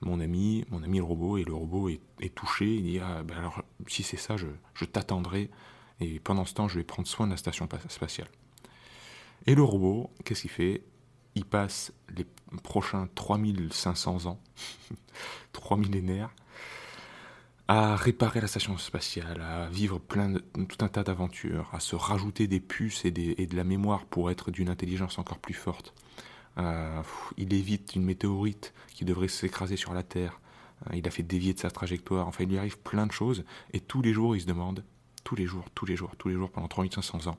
Mon 0.00 0.20
ami, 0.20 0.64
mon 0.70 0.82
ami 0.82 0.98
le 0.98 1.04
robot, 1.04 1.38
et 1.38 1.44
le 1.44 1.54
robot 1.54 1.88
est, 1.88 2.34
touché, 2.34 2.76
il 2.76 2.82
dit, 2.82 2.98
ah, 2.98 3.22
ben 3.22 3.36
alors 3.36 3.62
si 3.86 4.02
c'est 4.02 4.16
ça, 4.16 4.36
je 4.36 4.84
t'attendrai, 4.84 5.50
et 6.00 6.20
pendant 6.20 6.44
ce 6.44 6.54
temps, 6.54 6.68
je 6.68 6.78
vais 6.78 6.84
prendre 6.84 7.08
soin 7.08 7.26
de 7.26 7.32
la 7.32 7.36
station 7.36 7.68
spatiale. 7.88 8.28
Et 9.46 9.54
le 9.54 9.62
robot, 9.62 10.10
qu'est-ce 10.24 10.42
qu'il 10.42 10.50
fait? 10.50 10.82
Il 11.38 11.44
passe 11.44 11.92
les 12.16 12.26
prochains 12.64 13.08
3500 13.14 14.26
ans, 14.26 14.40
trois 15.52 15.76
millénaires, 15.76 16.34
à 17.68 17.94
réparer 17.94 18.40
la 18.40 18.48
station 18.48 18.76
spatiale, 18.76 19.40
à 19.40 19.68
vivre 19.68 20.00
plein 20.00 20.30
de, 20.30 20.40
tout 20.40 20.84
un 20.84 20.88
tas 20.88 21.04
d'aventures, 21.04 21.70
à 21.72 21.78
se 21.78 21.94
rajouter 21.94 22.48
des 22.48 22.58
puces 22.58 23.04
et, 23.04 23.12
de 23.12 23.56
la 23.56 23.62
mémoire 23.62 24.04
pour 24.06 24.32
être 24.32 24.50
d'une 24.50 24.68
intelligence 24.68 25.20
encore 25.20 25.38
plus 25.38 25.54
forte. 25.54 25.94
Euh, 26.56 27.02
il 27.36 27.54
évite 27.54 27.94
une 27.94 28.02
météorite 28.02 28.74
qui 28.92 29.04
devrait 29.04 29.28
s'écraser 29.28 29.76
sur 29.76 29.94
la 29.94 30.02
Terre. 30.02 30.40
Euh, 30.90 30.96
il 30.96 31.06
a 31.06 31.12
fait 31.12 31.22
dévier 31.22 31.54
de 31.54 31.60
sa 31.60 31.70
trajectoire. 31.70 32.26
Enfin, 32.26 32.42
il 32.42 32.50
lui 32.50 32.58
arrive 32.58 32.80
plein 32.80 33.06
de 33.06 33.12
choses. 33.12 33.44
Et 33.72 33.78
tous 33.78 34.02
les 34.02 34.12
jours, 34.12 34.34
il 34.34 34.40
se 34.40 34.46
demande, 34.46 34.82
tous 35.22 35.36
les 35.36 35.46
jours, 35.46 35.66
tous 35.76 35.86
les 35.86 35.94
jours, 35.94 36.16
tous 36.18 36.30
les 36.30 36.34
jours, 36.34 36.50
pendant 36.50 36.66
3500 36.66 37.28
ans, 37.28 37.38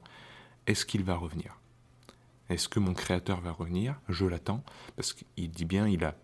est-ce 0.68 0.86
qu'il 0.86 1.04
va 1.04 1.18
revenir? 1.18 1.59
Est-ce 2.50 2.68
que 2.68 2.80
mon 2.80 2.94
créateur 2.94 3.42
va 3.42 3.52
revenir? 3.52 4.00
Je 4.10 4.26
l'attends. 4.26 4.64
Parce 4.96 5.14
qu'il 5.14 5.52
dit 5.52 5.66
bien, 5.66 5.88
il 5.88 6.04
a 6.04 6.16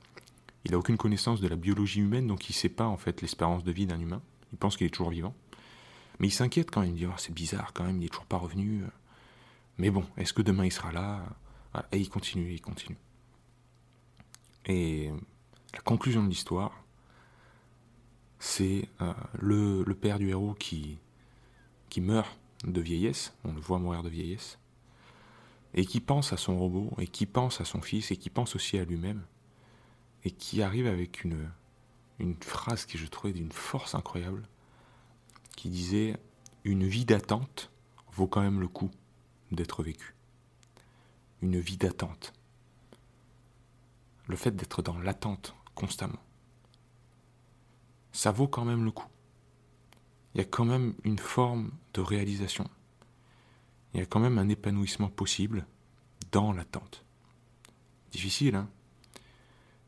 il 0.65 0.71
n'a 0.71 0.79
aucune 0.79 0.97
connaissance 0.97 1.41
de 1.41 1.47
la 1.47 1.55
biologie 1.55 2.01
humaine, 2.01 2.25
donc 2.25 2.49
il 2.49 2.53
ne 2.53 2.57
sait 2.57 2.69
pas 2.69 2.87
en 2.87 2.97
fait 2.97 3.21
l'espérance 3.21 3.63
de 3.63 3.71
vie 3.71 3.85
d'un 3.85 3.99
humain. 3.99 4.21
Il 4.51 4.57
pense 4.57 4.75
qu'il 4.75 4.87
est 4.87 4.89
toujours 4.89 5.11
vivant. 5.11 5.35
Mais 6.19 6.27
il 6.27 6.31
s'inquiète 6.31 6.71
quand 6.71 6.81
même, 6.81 6.89
il 6.89 6.95
dit 6.95 7.05
oh, 7.05 7.13
c'est 7.17 7.33
bizarre 7.33 7.71
quand 7.71 7.83
même, 7.83 7.97
il 7.97 7.99
n'est 7.99 8.09
toujours 8.09 8.25
pas 8.25 8.37
revenu. 8.37 8.83
Mais 9.77 9.91
bon, 9.91 10.03
est-ce 10.17 10.33
que 10.33 10.41
demain 10.41 10.65
il 10.65 10.71
sera 10.71 10.91
là? 10.91 11.23
Et 11.91 11.99
il 11.99 12.09
continue, 12.09 12.51
il 12.51 12.61
continue. 12.61 12.97
Et 14.65 15.11
la 15.73 15.81
conclusion 15.81 16.23
de 16.23 16.29
l'histoire, 16.29 16.83
c'est 18.39 18.89
euh, 19.01 19.13
le, 19.39 19.83
père 19.93 20.17
du 20.17 20.29
héros 20.29 20.55
qui 20.55 20.97
meurt 21.97 22.39
de 22.65 22.81
vieillesse, 22.81 23.33
on 23.43 23.53
le 23.53 23.61
voit 23.61 23.77
mourir 23.77 24.01
de 24.01 24.09
vieillesse, 24.09 24.57
et 25.75 25.85
qui 25.85 25.99
pense 25.99 26.31
à 26.31 26.37
son 26.37 26.57
robot, 26.57 26.93
et 26.99 27.07
qui 27.07 27.25
pense 27.25 27.59
à 27.59 27.65
son 27.65 27.81
fils, 27.81 28.09
et 28.09 28.17
qui 28.17 28.29
pense 28.29 28.55
aussi 28.55 28.77
à 28.79 28.85
lui-même, 28.85 29.25
et 30.23 30.31
qui 30.31 30.61
arrive 30.61 30.87
avec 30.87 31.23
une, 31.25 31.49
phrase 32.39 32.85
qui 32.85 32.97
je 32.97 33.05
trouvais 33.05 33.33
d'une 33.33 33.51
force 33.51 33.93
incroyable, 33.93 34.47
qui 35.57 35.69
disait 35.69 36.17
Une 36.63 36.87
vie 36.87 37.03
d'attente 37.03 37.71
vaut 38.13 38.27
quand 38.27 38.41
même 38.41 38.61
le 38.61 38.69
coup 38.69 38.89
d'être 39.51 39.83
vécue. 39.83 40.15
Une 41.41 41.59
vie 41.59 41.77
d'attente. 41.77 42.33
Le 44.27 44.37
fait 44.37 44.55
d'être 44.55 44.81
dans 44.81 44.97
l'attente 44.97 45.55
constamment. 45.75 46.23
Ça 48.13 48.31
vaut 48.31 48.47
quand 48.47 48.63
même 48.63 48.85
le 48.85 48.91
coup. 48.91 49.09
Il 50.33 50.37
y 50.37 50.41
a 50.41 50.45
quand 50.45 50.65
même 50.65 50.95
une 51.03 51.19
forme 51.19 51.71
de 51.93 51.99
réalisation. 51.99 52.69
Il 53.95 53.99
y 53.99 54.01
a 54.01 54.05
quand 54.05 54.19
même 54.19 54.37
un 54.37 54.49
épanouissement 54.49 55.07
possible 55.07 55.65
dans 56.33 56.51
l'attente. 56.51 57.05
Difficile, 58.11 58.55
hein 58.55 58.69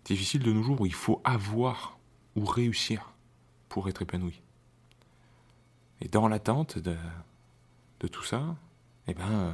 Difficile 0.05 0.43
de 0.43 0.53
nos 0.53 0.63
jours 0.63 0.79
où 0.79 0.85
il 0.85 0.93
faut 0.93 1.21
avoir 1.25 1.99
ou 2.37 2.45
réussir 2.45 3.11
pour 3.67 3.89
être 3.89 4.03
épanoui. 4.03 4.41
Et 5.99 6.07
dans 6.07 6.29
l'attente 6.29 6.77
de, 6.77 6.95
de, 7.99 8.07
tout 8.07 8.23
ça, 8.23 8.55
eh 9.07 9.13
ben, 9.13 9.29
euh, 9.29 9.51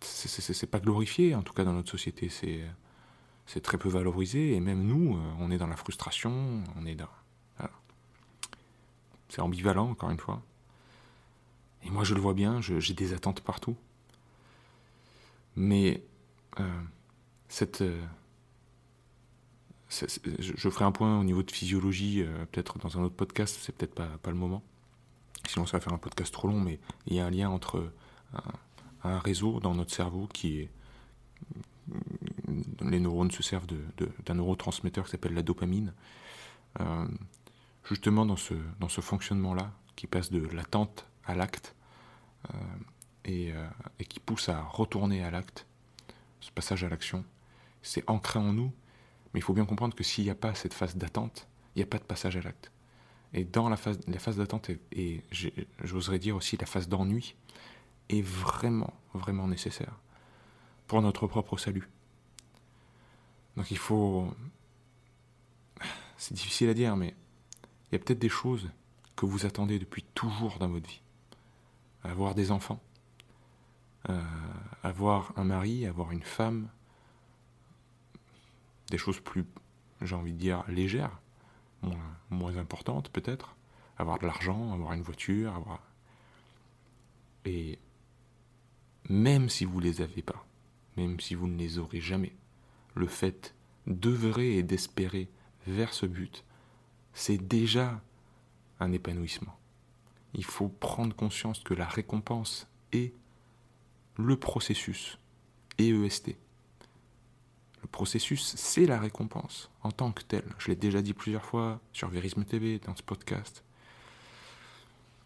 c'est 0.00 0.66
pas 0.66 0.80
glorifié, 0.80 1.36
en 1.36 1.42
tout 1.42 1.52
cas 1.52 1.62
dans 1.62 1.74
notre 1.74 1.92
société, 1.92 2.28
c'est 2.28 3.60
très 3.60 3.78
peu 3.78 3.88
valorisé, 3.88 4.56
et 4.56 4.58
même 4.58 4.82
nous, 4.82 5.16
euh, 5.16 5.34
on 5.38 5.52
est 5.52 5.58
dans 5.58 5.68
la 5.68 5.76
frustration, 5.76 6.64
on 6.76 6.86
est 6.86 6.96
dans. 6.96 7.08
C'est 9.28 9.40
ambivalent, 9.40 9.90
encore 9.90 10.10
une 10.10 10.18
fois. 10.18 10.42
Et 11.84 11.90
moi, 11.90 12.04
je 12.04 12.14
le 12.14 12.20
vois 12.20 12.34
bien, 12.34 12.60
j'ai 12.60 12.94
des 12.94 13.12
attentes 13.12 13.40
partout. 13.40 13.76
Mais 15.56 16.02
euh, 16.60 16.82
cette, 17.48 17.82
je, 20.00 20.68
ferai 20.68 20.84
un 20.84 20.92
point 20.92 21.18
au 21.18 21.24
niveau 21.24 21.42
de 21.42 21.50
physiologie, 21.50 22.22
euh, 22.22 22.46
peut-être 22.50 22.78
dans 22.78 22.98
un 22.98 23.02
autre 23.02 23.14
podcast, 23.14 23.58
c'est 23.60 23.74
peut-être 23.74 23.94
pas, 23.94 24.08
pas 24.22 24.30
le 24.30 24.36
moment. 24.36 24.62
Sinon, 25.48 25.66
ça 25.66 25.76
va 25.76 25.80
faire 25.80 25.92
un 25.92 25.98
podcast 25.98 26.32
trop 26.32 26.48
long, 26.48 26.60
mais 26.60 26.78
il 27.06 27.14
y 27.14 27.20
a 27.20 27.26
un 27.26 27.30
lien 27.30 27.50
entre 27.50 27.92
un, 29.04 29.18
réseau 29.18 29.60
dans 29.60 29.74
notre 29.74 29.92
cerveau 29.92 30.28
qui 30.32 30.60
est. 30.60 30.70
Les 32.80 33.00
neurones 33.00 33.32
se 33.32 33.42
servent 33.42 33.66
d'un 34.24 34.34
neurotransmetteur 34.34 35.04
qui 35.04 35.10
s'appelle 35.10 35.34
la 35.34 35.42
dopamine. 35.42 35.92
Euh, 36.80 37.06
justement, 37.84 38.24
dans 38.24 38.36
ce, 38.36 38.54
dans 38.78 38.88
ce 38.88 39.00
fonctionnement-là, 39.00 39.72
qui 39.96 40.06
passe 40.06 40.30
de 40.30 40.46
l'attente 40.54 41.06
à 41.26 41.34
l'acte, 41.34 41.74
euh, 42.50 42.58
et, 43.24 43.52
et 44.00 44.04
qui 44.04 44.18
pousse 44.18 44.48
à 44.48 44.60
retourner 44.62 45.22
à 45.22 45.30
l'acte, 45.30 45.66
ce 46.40 46.50
passage 46.50 46.82
à 46.82 46.88
l'action, 46.88 47.24
c'est 47.82 48.08
ancré 48.10 48.40
en 48.40 48.52
nous 48.52 48.72
mais 49.32 49.40
il 49.40 49.42
faut 49.42 49.54
bien 49.54 49.64
comprendre 49.64 49.94
que 49.94 50.04
s'il 50.04 50.24
n'y 50.24 50.30
a 50.30 50.34
pas 50.34 50.54
cette 50.54 50.74
phase 50.74 50.96
d'attente, 50.96 51.48
il 51.74 51.78
n'y 51.78 51.82
a 51.82 51.86
pas 51.86 51.98
de 51.98 52.04
passage 52.04 52.36
à 52.36 52.42
l'acte. 52.42 52.70
Et 53.32 53.44
dans 53.44 53.68
la 53.68 53.76
phase, 53.76 53.98
la 54.06 54.18
phase 54.18 54.36
d'attente, 54.36 54.70
et, 54.92 55.22
j'oserais 55.82 56.18
dire 56.18 56.36
aussi 56.36 56.56
la 56.58 56.66
phase 56.66 56.88
d'ennui, 56.88 57.34
est 58.10 58.22
vraiment, 58.22 58.92
vraiment 59.14 59.48
nécessaire 59.48 59.98
pour 60.86 61.00
notre 61.00 61.26
propre 61.26 61.56
salut. 61.56 61.88
Donc 63.56 63.70
il 63.70 63.78
faut... 63.78 64.32
C'est 66.18 66.34
difficile 66.34 66.68
à 66.68 66.74
dire, 66.74 66.94
mais 66.96 67.14
il 67.90 67.94
y 67.94 67.96
a 67.96 67.98
peut-être 67.98 68.18
des 68.18 68.28
choses 68.28 68.70
que 69.16 69.26
vous 69.26 69.46
attendez 69.46 69.78
depuis 69.78 70.04
toujours 70.14 70.58
dans 70.58 70.68
votre 70.68 70.88
vie. 70.88 71.01
Avoir 72.04 72.34
des 72.34 72.50
enfants, 72.50 72.82
euh, 74.08 74.20
avoir 74.82 75.32
un 75.36 75.44
mari, 75.44 75.86
avoir 75.86 76.10
une 76.10 76.22
femme, 76.22 76.68
des 78.90 78.98
choses 78.98 79.20
plus, 79.20 79.44
j'ai 80.00 80.14
envie 80.14 80.32
de 80.32 80.38
dire, 80.38 80.64
légères, 80.68 81.20
moins, 81.82 82.16
moins 82.30 82.56
importantes 82.56 83.08
peut-être, 83.10 83.56
avoir 83.98 84.18
de 84.18 84.26
l'argent, 84.26 84.72
avoir 84.72 84.92
une 84.92 85.02
voiture, 85.02 85.54
avoir... 85.54 85.80
Et 87.44 87.78
même 89.08 89.48
si 89.48 89.64
vous 89.64 89.80
ne 89.80 89.84
les 89.84 90.00
avez 90.00 90.22
pas, 90.22 90.44
même 90.96 91.20
si 91.20 91.34
vous 91.34 91.46
ne 91.46 91.56
les 91.56 91.78
aurez 91.78 92.00
jamais, 92.00 92.34
le 92.94 93.06
fait 93.06 93.54
d'œuvrer 93.86 94.56
et 94.56 94.62
d'espérer 94.62 95.28
vers 95.66 95.92
ce 95.92 96.06
but, 96.06 96.44
c'est 97.14 97.38
déjà 97.38 98.00
un 98.80 98.92
épanouissement. 98.92 99.56
Il 100.34 100.44
faut 100.44 100.68
prendre 100.68 101.14
conscience 101.14 101.60
que 101.60 101.74
la 101.74 101.86
récompense 101.86 102.66
est 102.92 103.12
le 104.16 104.36
processus, 104.36 105.18
EEST, 105.78 106.36
le 107.82 107.88
processus, 107.88 108.54
c'est 108.56 108.86
la 108.86 108.98
récompense 108.98 109.68
en 109.82 109.90
tant 109.90 110.12
que 110.12 110.22
tel. 110.22 110.44
Je 110.58 110.68
l'ai 110.68 110.76
déjà 110.76 111.02
dit 111.02 111.14
plusieurs 111.14 111.44
fois 111.44 111.80
sur 111.92 112.08
Verisme 112.08 112.44
TV, 112.44 112.78
dans 112.78 112.94
ce 112.94 113.02
podcast. 113.02 113.64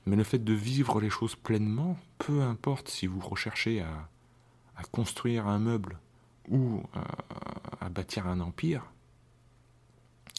Mais 0.07 0.17
le 0.17 0.25
fait 0.25 0.43
de 0.43 0.55
vivre 0.55 1.01
les 1.01 1.11
choses 1.11 1.37
pleinement, 1.37 1.99
peu 2.19 2.43
importe 2.43 2.89
si 2.89 3.07
vous 3.07 3.21
recherchez 3.21 3.83
à, 3.83 4.09
construire 4.93 5.47
un 5.49 5.59
meuble 5.59 5.99
ou 6.49 6.83
à, 6.95 7.85
à 7.85 7.89
bâtir 7.89 8.27
un 8.27 8.41
empire, 8.41 8.85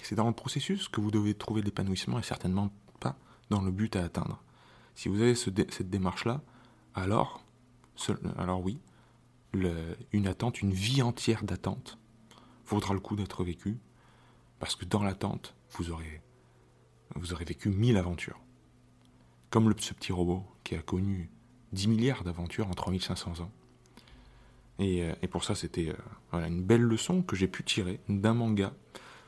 c'est 0.01 0.15
dans 0.15 0.27
le 0.27 0.33
processus 0.33 0.87
que 0.87 1.01
vous 1.01 1.11
devez 1.11 1.33
trouver 1.33 1.61
l'épanouissement 1.61 2.19
et 2.19 2.23
certainement 2.23 2.71
pas 2.99 3.17
dans 3.49 3.61
le 3.61 3.71
but 3.71 3.95
à 3.95 4.03
atteindre. 4.03 4.41
Si 4.97 5.09
vous 5.09 5.21
avez 5.21 5.35
cette 5.35 5.91
démarche-là, 5.91 6.41
alors, 6.95 7.43
alors 8.35 8.65
oui, 8.65 8.79
une 9.53 10.25
attente, 10.25 10.63
une 10.63 10.73
vie 10.73 11.03
entière 11.03 11.43
d'attente, 11.43 11.99
vaudra 12.65 12.95
le 12.95 12.99
coup 12.99 13.15
d'être 13.15 13.43
vécu, 13.43 13.77
parce 14.57 14.75
que 14.75 14.85
dans 14.85 15.03
l'attente, 15.03 15.53
vous 15.73 15.91
aurez, 15.91 16.23
vous 17.13 17.31
aurez 17.31 17.45
vécu 17.45 17.69
mille 17.69 17.95
aventures. 17.95 18.39
Comme 19.51 19.69
le, 19.69 19.75
ce 19.77 19.93
petit 19.93 20.11
robot 20.11 20.43
qui 20.63 20.73
a 20.73 20.81
connu 20.81 21.29
10 21.73 21.89
milliards 21.89 22.23
d'aventures 22.23 22.67
en 22.67 22.73
3500 22.73 23.41
ans. 23.41 23.51
Et, 24.79 25.03
euh, 25.03 25.13
et 25.21 25.27
pour 25.27 25.43
ça, 25.43 25.53
c'était 25.53 25.93
euh, 26.33 26.47
une 26.47 26.63
belle 26.63 26.81
leçon 26.81 27.21
que 27.21 27.35
j'ai 27.35 27.47
pu 27.47 27.63
tirer 27.63 27.99
d'un 28.09 28.33
manga, 28.33 28.73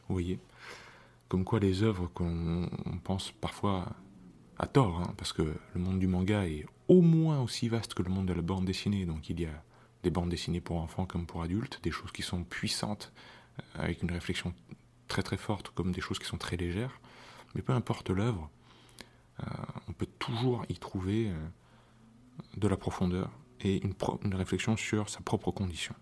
vous 0.07 0.15
voyez. 0.15 0.39
Comme 1.27 1.43
quoi 1.43 1.59
les 1.59 1.83
œuvres 1.83 2.07
qu'on 2.07 2.67
pense 3.03 3.31
parfois 3.33 3.85
à 4.59 4.67
tort, 4.67 4.99
hein, 4.99 5.13
parce 5.17 5.33
que 5.33 5.41
le 5.41 5.81
monde 5.81 5.99
du 5.99 6.07
manga 6.07 6.45
est 6.45 6.65
au 6.89 7.01
moins 7.01 7.41
aussi 7.41 7.69
vaste 7.69 7.93
que 7.93 8.03
le 8.03 8.09
monde 8.09 8.27
de 8.27 8.33
la 8.33 8.41
bande 8.41 8.65
dessinée, 8.65 9.05
donc 9.05 9.29
il 9.29 9.39
y 9.39 9.45
a 9.45 9.63
des 10.03 10.09
bandes 10.09 10.29
dessinées 10.29 10.61
pour 10.61 10.77
enfants 10.77 11.05
comme 11.05 11.25
pour 11.25 11.41
adultes, 11.41 11.79
des 11.81 11.91
choses 11.91 12.11
qui 12.11 12.21
sont 12.21 12.43
puissantes, 12.43 13.13
euh, 13.59 13.83
avec 13.83 14.03
une 14.03 14.11
réflexion 14.11 14.53
très 15.07 15.23
très 15.23 15.37
forte, 15.37 15.69
comme 15.69 15.91
des 15.91 16.01
choses 16.01 16.19
qui 16.19 16.25
sont 16.25 16.37
très 16.37 16.57
légères. 16.57 16.99
Mais 17.55 17.61
peu 17.61 17.73
importe 17.73 18.09
l'œuvre, 18.09 18.49
euh, 19.39 19.45
on 19.87 19.93
peut 19.93 20.07
toujours 20.19 20.65
y 20.69 20.77
trouver 20.77 21.29
euh, 21.29 21.35
de 22.57 22.67
la 22.67 22.77
profondeur 22.77 23.31
et 23.61 23.83
une, 23.83 23.93
une, 24.23 24.35
réflexion 24.35 24.77
sur 24.77 25.09
sa 25.09 25.21
propre 25.21 25.51
condition. 25.51 25.95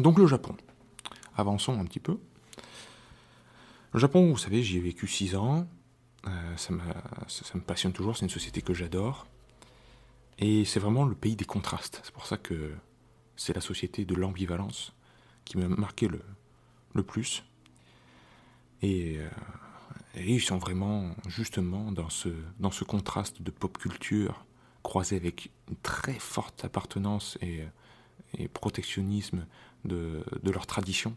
Donc 0.00 0.18
le 0.18 0.26
Japon. 0.26 0.56
Avançons 1.36 1.78
un 1.78 1.84
petit 1.84 2.00
peu. 2.00 2.18
Le 3.92 4.00
Japon, 4.00 4.30
vous 4.30 4.36
savez, 4.36 4.62
j'y 4.62 4.78
ai 4.78 4.80
vécu 4.80 5.06
6 5.06 5.36
ans. 5.36 5.66
Ça, 6.56 6.74
ça 7.28 7.54
me 7.54 7.60
passionne 7.60 7.92
toujours, 7.92 8.16
c'est 8.16 8.24
une 8.24 8.30
société 8.30 8.62
que 8.62 8.74
j'adore. 8.74 9.26
Et 10.38 10.64
c'est 10.64 10.80
vraiment 10.80 11.04
le 11.04 11.14
pays 11.14 11.36
des 11.36 11.44
contrastes. 11.44 12.00
C'est 12.04 12.12
pour 12.12 12.26
ça 12.26 12.36
que 12.36 12.74
c'est 13.36 13.54
la 13.54 13.60
société 13.60 14.04
de 14.04 14.14
l'ambivalence 14.14 14.92
qui 15.44 15.58
m'a 15.58 15.68
marqué 15.68 16.08
le, 16.08 17.02
plus. 17.02 17.44
Et, 18.82 19.18
euh, 19.18 19.28
et, 20.14 20.34
ils 20.34 20.40
sont 20.40 20.58
vraiment 20.58 21.14
justement 21.28 21.92
dans 21.92 22.10
ce, 22.10 22.84
contraste 22.84 23.42
de 23.42 23.50
pop 23.50 23.76
culture 23.78 24.44
croisé 24.82 25.16
avec 25.16 25.50
une 25.68 25.76
très 25.76 26.18
forte 26.18 26.64
appartenance 26.64 27.38
et, 27.42 27.64
et 28.38 28.48
protectionnisme 28.48 29.46
de, 29.84 30.24
de 30.42 30.50
leur 30.50 30.66
tradition. 30.66 31.16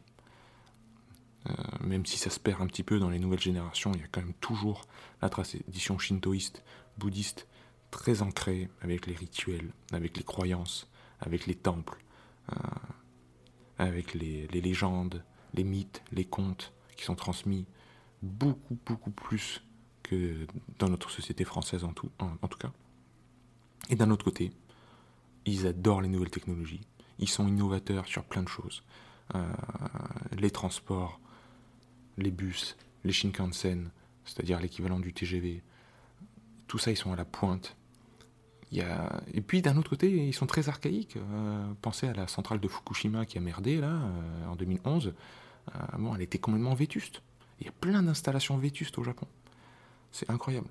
Euh, 1.47 1.53
même 1.81 2.05
si 2.05 2.17
ça 2.17 2.29
se 2.29 2.39
perd 2.39 2.61
un 2.61 2.67
petit 2.67 2.83
peu 2.83 2.99
dans 2.99 3.09
les 3.09 3.19
nouvelles 3.19 3.39
générations, 3.39 3.91
il 3.93 4.01
y 4.01 4.03
a 4.03 4.07
quand 4.07 4.21
même 4.21 4.33
toujours 4.41 4.81
la 5.21 5.29
tradition 5.29 5.97
shintoïste, 5.97 6.63
bouddhiste, 6.97 7.47
très 7.91 8.21
ancré 8.21 8.69
avec 8.81 9.07
les 9.07 9.15
rituels, 9.15 9.71
avec 9.91 10.17
les 10.17 10.23
croyances, 10.23 10.89
avec 11.19 11.47
les 11.47 11.55
temples, 11.55 12.03
euh, 12.51 12.55
avec 13.77 14.13
les, 14.13 14.47
légendes, 14.47 15.23
les 15.53 15.63
mythes, 15.63 16.03
les 16.11 16.25
contes 16.25 16.73
qui 16.95 17.05
sont 17.05 17.15
transmis 17.15 17.65
beaucoup, 18.21 18.77
beaucoup 18.85 19.11
plus 19.11 19.63
que 20.03 20.45
dans 20.77 20.89
notre 20.89 21.09
société 21.09 21.45
française 21.45 21.83
en 21.83 21.93
tout, 21.93 22.11
en, 22.19 22.47
tout 22.47 22.57
cas. 22.57 22.71
Et 23.89 23.95
d'un 23.95 24.11
autre 24.11 24.25
côté, 24.25 24.51
ils 25.45 25.65
adorent 25.65 26.01
les 26.01 26.09
nouvelles 26.09 26.29
technologies, 26.29 26.81
ils 27.17 27.29
sont 27.29 27.47
innovateurs 27.47 28.05
sur 28.07 28.25
plein 28.25 28.43
de 28.43 28.49
choses. 28.49 28.83
Euh, 29.35 29.51
les 30.37 30.51
transports, 30.51 31.19
les 32.21 32.31
bus, 32.31 32.77
les 33.03 33.11
Shinkansen, 33.11 33.89
c'est-à-dire 34.25 34.59
l'équivalent 34.59 34.99
du 34.99 35.13
TGV, 35.13 35.63
tout 36.67 36.77
ça, 36.77 36.91
ils 36.91 36.97
sont 36.97 37.11
à 37.11 37.15
la 37.15 37.25
pointe. 37.25 37.75
Et 38.71 39.41
puis 39.41 39.61
d'un 39.61 39.77
autre 39.77 39.89
côté, 39.89 40.27
ils 40.27 40.33
sont 40.33 40.45
très 40.45 40.69
archaïques. 40.69 41.17
Euh, 41.17 41.73
pensez 41.81 42.07
à 42.07 42.13
la 42.13 42.27
centrale 42.27 42.59
de 42.59 42.67
Fukushima 42.67 43.25
qui 43.25 43.37
a 43.37 43.41
merdé 43.41 43.77
là, 43.77 43.87
euh, 43.87 44.47
en 44.47 44.55
2011. 44.55 45.07
Euh, 45.75 45.79
bon, 45.97 46.15
elle 46.15 46.21
était 46.21 46.37
complètement 46.37 46.75
vétuste. 46.75 47.21
Il 47.59 47.65
y 47.65 47.69
a 47.69 47.73
plein 47.73 48.03
d'installations 48.03 48.57
vétustes 48.57 48.97
au 48.97 49.03
Japon. 49.03 49.27
C'est 50.11 50.29
incroyable. 50.29 50.67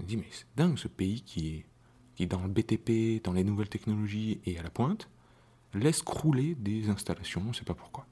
On 0.00 0.04
dit, 0.04 0.16
mais 0.16 0.28
c'est 0.30 0.46
dingue 0.56 0.78
ce 0.78 0.88
pays 0.88 1.22
qui 1.22 1.64
qui 2.14 2.24
est 2.24 2.26
dans 2.26 2.42
le 2.42 2.48
BTP, 2.48 3.24
dans 3.24 3.32
les 3.32 3.42
nouvelles 3.42 3.70
technologies 3.70 4.38
et 4.44 4.58
à 4.58 4.62
la 4.62 4.68
pointe, 4.68 5.08
laisse 5.72 6.02
crouler 6.02 6.54
des 6.56 6.90
installations, 6.90 7.40
on 7.40 7.48
ne 7.48 7.52
sait 7.54 7.64
pas 7.64 7.72
pourquoi. 7.72 8.06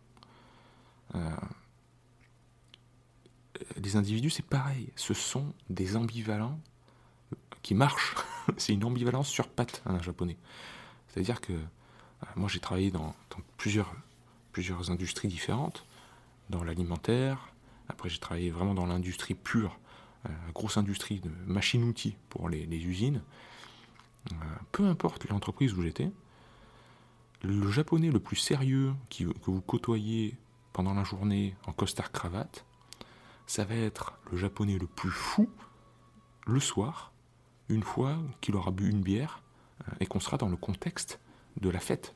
Les 3.76 3.96
individus, 3.96 4.30
c'est 4.30 4.44
pareil. 4.44 4.90
Ce 4.96 5.14
sont 5.14 5.52
des 5.68 5.96
ambivalents 5.96 6.58
qui 7.62 7.74
marchent. 7.74 8.14
c'est 8.56 8.72
une 8.72 8.84
ambivalence 8.84 9.28
sur 9.28 9.48
pattes, 9.48 9.82
un 9.86 10.00
japonais. 10.00 10.36
C'est-à-dire 11.08 11.40
que 11.40 11.52
euh, 11.52 12.26
moi, 12.36 12.48
j'ai 12.48 12.60
travaillé 12.60 12.90
dans, 12.90 13.14
plusieurs, 13.56 13.92
industries 14.90 15.28
différentes, 15.28 15.84
dans 16.48 16.64
l'alimentaire. 16.64 17.52
Après, 17.88 18.08
j'ai 18.08 18.18
travaillé 18.18 18.50
vraiment 18.50 18.74
dans 18.74 18.86
l'industrie 18.86 19.34
pure, 19.34 19.78
euh, 20.26 20.32
grosse 20.54 20.76
industrie 20.76 21.20
de 21.20 21.30
machines-outils 21.46 22.16
pour 22.28 22.48
les, 22.48 22.64
usines. 22.64 23.22
Euh, 24.32 24.34
peu 24.72 24.86
importe 24.86 25.28
l'entreprise 25.28 25.72
où 25.74 25.82
j'étais, 25.82 26.10
le 27.42 27.70
japonais 27.70 28.10
le 28.10 28.20
plus 28.20 28.36
sérieux 28.36 28.94
que 29.08 29.24
vous 29.44 29.60
côtoyez 29.62 30.36
pendant 30.72 30.92
la 30.92 31.04
journée 31.04 31.56
en 31.66 31.72
costard 31.72 32.12
cravate, 32.12 32.64
ça 33.50 33.64
va 33.64 33.74
être 33.74 34.16
le 34.30 34.38
japonais 34.38 34.78
le 34.78 34.86
plus 34.86 35.10
fou 35.10 35.50
le 36.46 36.60
soir, 36.60 37.12
une 37.68 37.82
fois 37.82 38.16
qu'il 38.40 38.54
aura 38.54 38.70
bu 38.70 38.88
une 38.88 39.02
bière 39.02 39.42
euh, 39.80 39.92
et 39.98 40.06
qu'on 40.06 40.20
sera 40.20 40.36
dans 40.36 40.48
le 40.48 40.56
contexte 40.56 41.18
de 41.60 41.68
la 41.68 41.80
fête. 41.80 42.14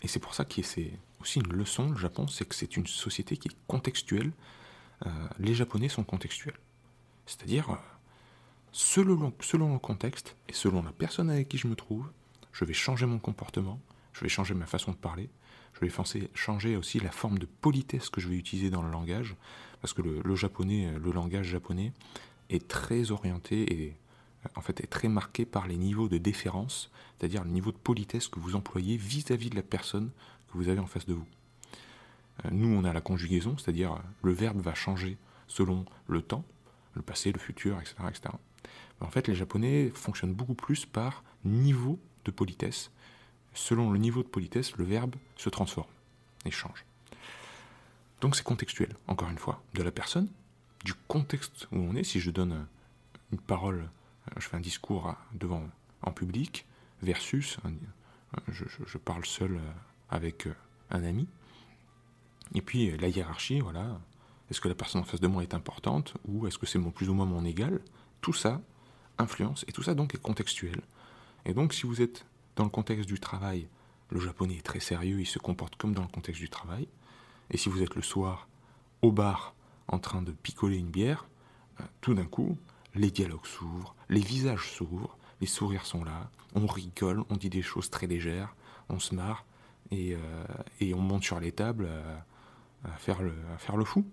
Et 0.00 0.08
c'est 0.08 0.18
pour 0.18 0.34
ça 0.34 0.46
que 0.46 0.62
c'est 0.62 0.98
aussi 1.20 1.40
une 1.40 1.52
leçon, 1.52 1.90
le 1.90 1.98
Japon, 1.98 2.26
c'est 2.26 2.46
que 2.46 2.54
c'est 2.54 2.78
une 2.78 2.86
société 2.86 3.36
qui 3.36 3.48
est 3.48 3.56
contextuelle. 3.66 4.32
Euh, 5.04 5.10
les 5.38 5.52
Japonais 5.52 5.90
sont 5.90 6.04
contextuels. 6.04 6.58
C'est-à-dire, 7.26 7.68
euh, 7.68 7.76
selon, 8.72 9.34
selon 9.40 9.74
le 9.74 9.78
contexte 9.78 10.36
et 10.48 10.54
selon 10.54 10.82
la 10.82 10.92
personne 10.92 11.28
avec 11.28 11.50
qui 11.50 11.58
je 11.58 11.68
me 11.68 11.76
trouve, 11.76 12.10
je 12.52 12.64
vais 12.64 12.72
changer 12.72 13.04
mon 13.04 13.18
comportement, 13.18 13.78
je 14.14 14.22
vais 14.22 14.30
changer 14.30 14.54
ma 14.54 14.64
façon 14.64 14.92
de 14.92 14.96
parler, 14.96 15.28
je 15.74 15.80
vais 15.80 15.92
changer 16.34 16.76
aussi 16.76 16.98
la 16.98 17.10
forme 17.10 17.38
de 17.38 17.46
politesse 17.46 18.08
que 18.08 18.22
je 18.22 18.28
vais 18.28 18.36
utiliser 18.36 18.70
dans 18.70 18.82
le 18.82 18.90
langage, 18.90 19.36
parce 19.82 19.92
que 19.92 20.00
le, 20.00 20.34
japonais, 20.36 20.90
le 21.02 21.10
langage 21.10 21.46
japonais 21.46 21.92
est 22.48 22.66
très 22.68 23.10
orienté 23.10 23.72
et 23.72 23.96
en 24.56 24.60
fait 24.60 24.80
est 24.80 24.86
très 24.86 25.08
marqué 25.08 25.44
par 25.44 25.66
les 25.66 25.76
niveaux 25.76 26.08
de 26.08 26.18
déférence, 26.18 26.90
c'est-à-dire 27.18 27.44
le 27.44 27.50
niveau 27.50 27.72
de 27.72 27.76
politesse 27.76 28.28
que 28.28 28.38
vous 28.38 28.54
employez 28.54 28.96
vis-à-vis 28.96 29.50
de 29.50 29.56
la 29.56 29.62
personne 29.62 30.10
que 30.48 30.56
vous 30.56 30.68
avez 30.68 30.78
en 30.78 30.86
face 30.86 31.06
de 31.06 31.14
vous. 31.14 31.26
Euh, 32.44 32.50
nous, 32.52 32.68
on 32.68 32.84
a 32.84 32.92
la 32.92 33.00
conjugaison, 33.00 33.58
c'est-à-dire 33.58 34.00
le 34.22 34.32
verbe 34.32 34.60
va 34.60 34.74
changer 34.74 35.18
selon 35.48 35.84
le 36.06 36.22
temps, 36.22 36.44
le 36.94 37.02
passé, 37.02 37.32
le 37.32 37.40
futur, 37.40 37.78
etc. 37.80 37.96
etc. 38.08 38.34
En 39.00 39.10
fait, 39.10 39.26
les 39.26 39.34
Japonais 39.34 39.90
fonctionnent 39.92 40.32
beaucoup 40.32 40.54
plus 40.54 40.86
par 40.86 41.24
niveau 41.44 41.98
de 42.24 42.30
politesse. 42.30 42.92
Selon 43.52 43.90
le 43.90 43.98
niveau 43.98 44.22
de 44.22 44.28
politesse, 44.28 44.76
le 44.76 44.84
verbe 44.84 45.16
se 45.36 45.50
transforme 45.50 45.90
et 46.44 46.52
change. 46.52 46.84
Donc 48.22 48.36
c'est 48.36 48.44
contextuel, 48.44 48.94
encore 49.08 49.28
une 49.30 49.38
fois, 49.38 49.60
de 49.74 49.82
la 49.82 49.90
personne, 49.90 50.28
du 50.84 50.94
contexte 51.08 51.66
où 51.72 51.78
on 51.78 51.96
est. 51.96 52.04
Si 52.04 52.20
je 52.20 52.30
donne 52.30 52.66
une 53.32 53.40
parole, 53.40 53.90
je 54.38 54.46
fais 54.46 54.56
un 54.56 54.60
discours 54.60 55.16
devant 55.34 55.68
en 56.02 56.12
public, 56.12 56.64
versus 57.02 57.58
je, 58.48 58.98
parle 58.98 59.26
seul 59.26 59.60
avec 60.08 60.46
un 60.90 61.02
ami. 61.02 61.26
Et 62.54 62.62
puis 62.62 62.96
la 62.96 63.08
hiérarchie, 63.08 63.58
voilà. 63.58 64.00
Est-ce 64.50 64.60
que 64.60 64.68
la 64.68 64.76
personne 64.76 65.00
en 65.00 65.04
face 65.04 65.20
de 65.20 65.26
moi 65.26 65.42
est 65.42 65.54
importante 65.54 66.14
ou 66.24 66.46
est-ce 66.46 66.58
que 66.58 66.66
c'est 66.66 66.78
plus 66.78 67.08
ou 67.08 67.14
moins 67.14 67.26
mon 67.26 67.44
égal? 67.44 67.80
Tout 68.20 68.34
ça 68.34 68.60
influence 69.18 69.64
et 69.66 69.72
tout 69.72 69.82
ça 69.82 69.94
donc 69.94 70.14
est 70.14 70.22
contextuel. 70.22 70.80
Et 71.44 71.54
donc 71.54 71.74
si 71.74 71.86
vous 71.86 72.00
êtes 72.00 72.24
dans 72.54 72.64
le 72.64 72.70
contexte 72.70 73.08
du 73.08 73.18
travail, 73.18 73.66
le 74.10 74.20
japonais 74.20 74.58
est 74.58 74.62
très 74.62 74.80
sérieux, 74.80 75.20
il 75.20 75.26
se 75.26 75.40
comporte 75.40 75.74
comme 75.74 75.92
dans 75.92 76.02
le 76.02 76.08
contexte 76.08 76.40
du 76.40 76.48
travail. 76.48 76.86
Et 77.52 77.58
si 77.58 77.68
vous 77.68 77.82
êtes 77.82 77.94
le 77.94 78.02
soir 78.02 78.48
au 79.02 79.12
bar 79.12 79.54
en 79.88 79.98
train 79.98 80.22
de 80.22 80.32
picoler 80.32 80.78
une 80.78 80.90
bière, 80.90 81.28
euh, 81.80 81.84
tout 82.00 82.14
d'un 82.14 82.24
coup, 82.24 82.56
les 82.94 83.10
dialogues 83.10 83.46
s'ouvrent, 83.46 83.94
les 84.08 84.20
visages 84.20 84.72
s'ouvrent, 84.72 85.16
les 85.40 85.46
sourires 85.46 85.86
sont 85.86 86.02
là, 86.02 86.30
on 86.54 86.66
rigole, 86.66 87.22
on 87.28 87.36
dit 87.36 87.50
des 87.50 87.62
choses 87.62 87.90
très 87.90 88.06
légères, 88.06 88.56
on 88.88 88.98
se 88.98 89.14
marre, 89.14 89.44
et, 89.90 90.14
euh, 90.14 90.94
on 90.94 91.00
monte 91.00 91.24
sur 91.24 91.40
les 91.40 91.52
tables 91.52 91.88
à, 92.84 92.96
faire, 92.96 93.22
le, 93.22 93.84
fou. 93.84 94.06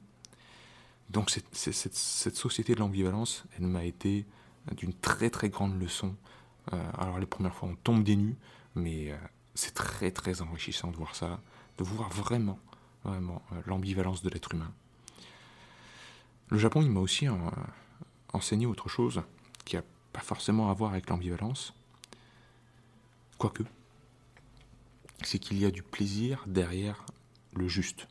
Donc 1.09 1.29
cette, 1.29 1.55
cette, 1.55 2.35
société 2.35 2.75
de 2.75 2.79
l'ambivalence, 2.79 3.45
elle 3.57 3.67
m'a 3.67 3.85
été 3.85 4.25
d'une 4.75 4.93
très 4.93 5.29
très 5.29 5.49
grande 5.49 5.79
leçon. 5.79 6.15
Euh, 6.73 6.91
alors 6.97 7.19
les 7.19 7.25
premières 7.25 7.55
fois 7.55 7.69
on 7.69 7.75
tombe 7.75 8.03
des 8.03 8.15
nues, 8.15 8.35
mais 8.75 9.17
c'est 9.55 9.73
très 9.73 10.11
très 10.11 10.41
enrichissant 10.41 10.91
de 10.91 10.97
voir 10.97 11.15
ça, 11.15 11.39
de 11.77 11.83
voir 11.83 12.09
vraiment, 12.09 12.59
vraiment 13.03 13.41
euh, 13.51 13.61
l'ambivalence 13.65 14.21
de 14.21 14.29
l'être 14.29 14.53
humain. 14.53 14.71
Le 16.49 16.57
Japon, 16.57 16.81
il 16.81 16.89
m'a 16.89 16.99
aussi 16.99 17.29
en, 17.29 17.51
enseigné 18.33 18.65
autre 18.65 18.89
chose 18.89 19.21
qui 19.65 19.75
n'a 19.75 19.83
pas 20.13 20.21
forcément 20.21 20.69
à 20.69 20.73
voir 20.73 20.91
avec 20.91 21.09
l'ambivalence, 21.09 21.73
quoique, 23.37 23.63
c'est 25.23 25.39
qu'il 25.39 25.59
y 25.59 25.65
a 25.65 25.71
du 25.71 25.83
plaisir 25.83 26.43
derrière 26.47 27.05
le 27.53 27.67
juste. 27.67 28.07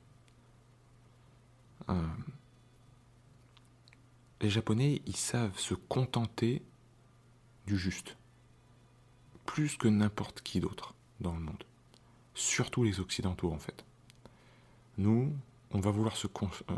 Euh, 1.89 2.07
les 4.41 4.51
Japonais, 4.51 5.03
ils 5.07 5.17
savent 5.17 5.59
se 5.59 5.75
contenter 5.75 6.63
du 7.67 7.77
juste, 7.77 8.17
plus 9.47 9.77
que 9.77 9.89
n'importe 9.89 10.43
qui 10.43 10.61
d'autre 10.61 10.95
dans 11.21 11.33
le 11.33 11.41
monde. 11.41 11.65
Surtout 12.35 12.85
les 12.85 13.01
Occidentaux, 13.01 13.53
en 13.53 13.59
fait. 13.59 13.85
Nous, 14.99 15.33
on 15.71 15.79
va 15.79 15.93
vouloir 15.93 16.17
se, 16.17 16.27
euh, 16.27 16.75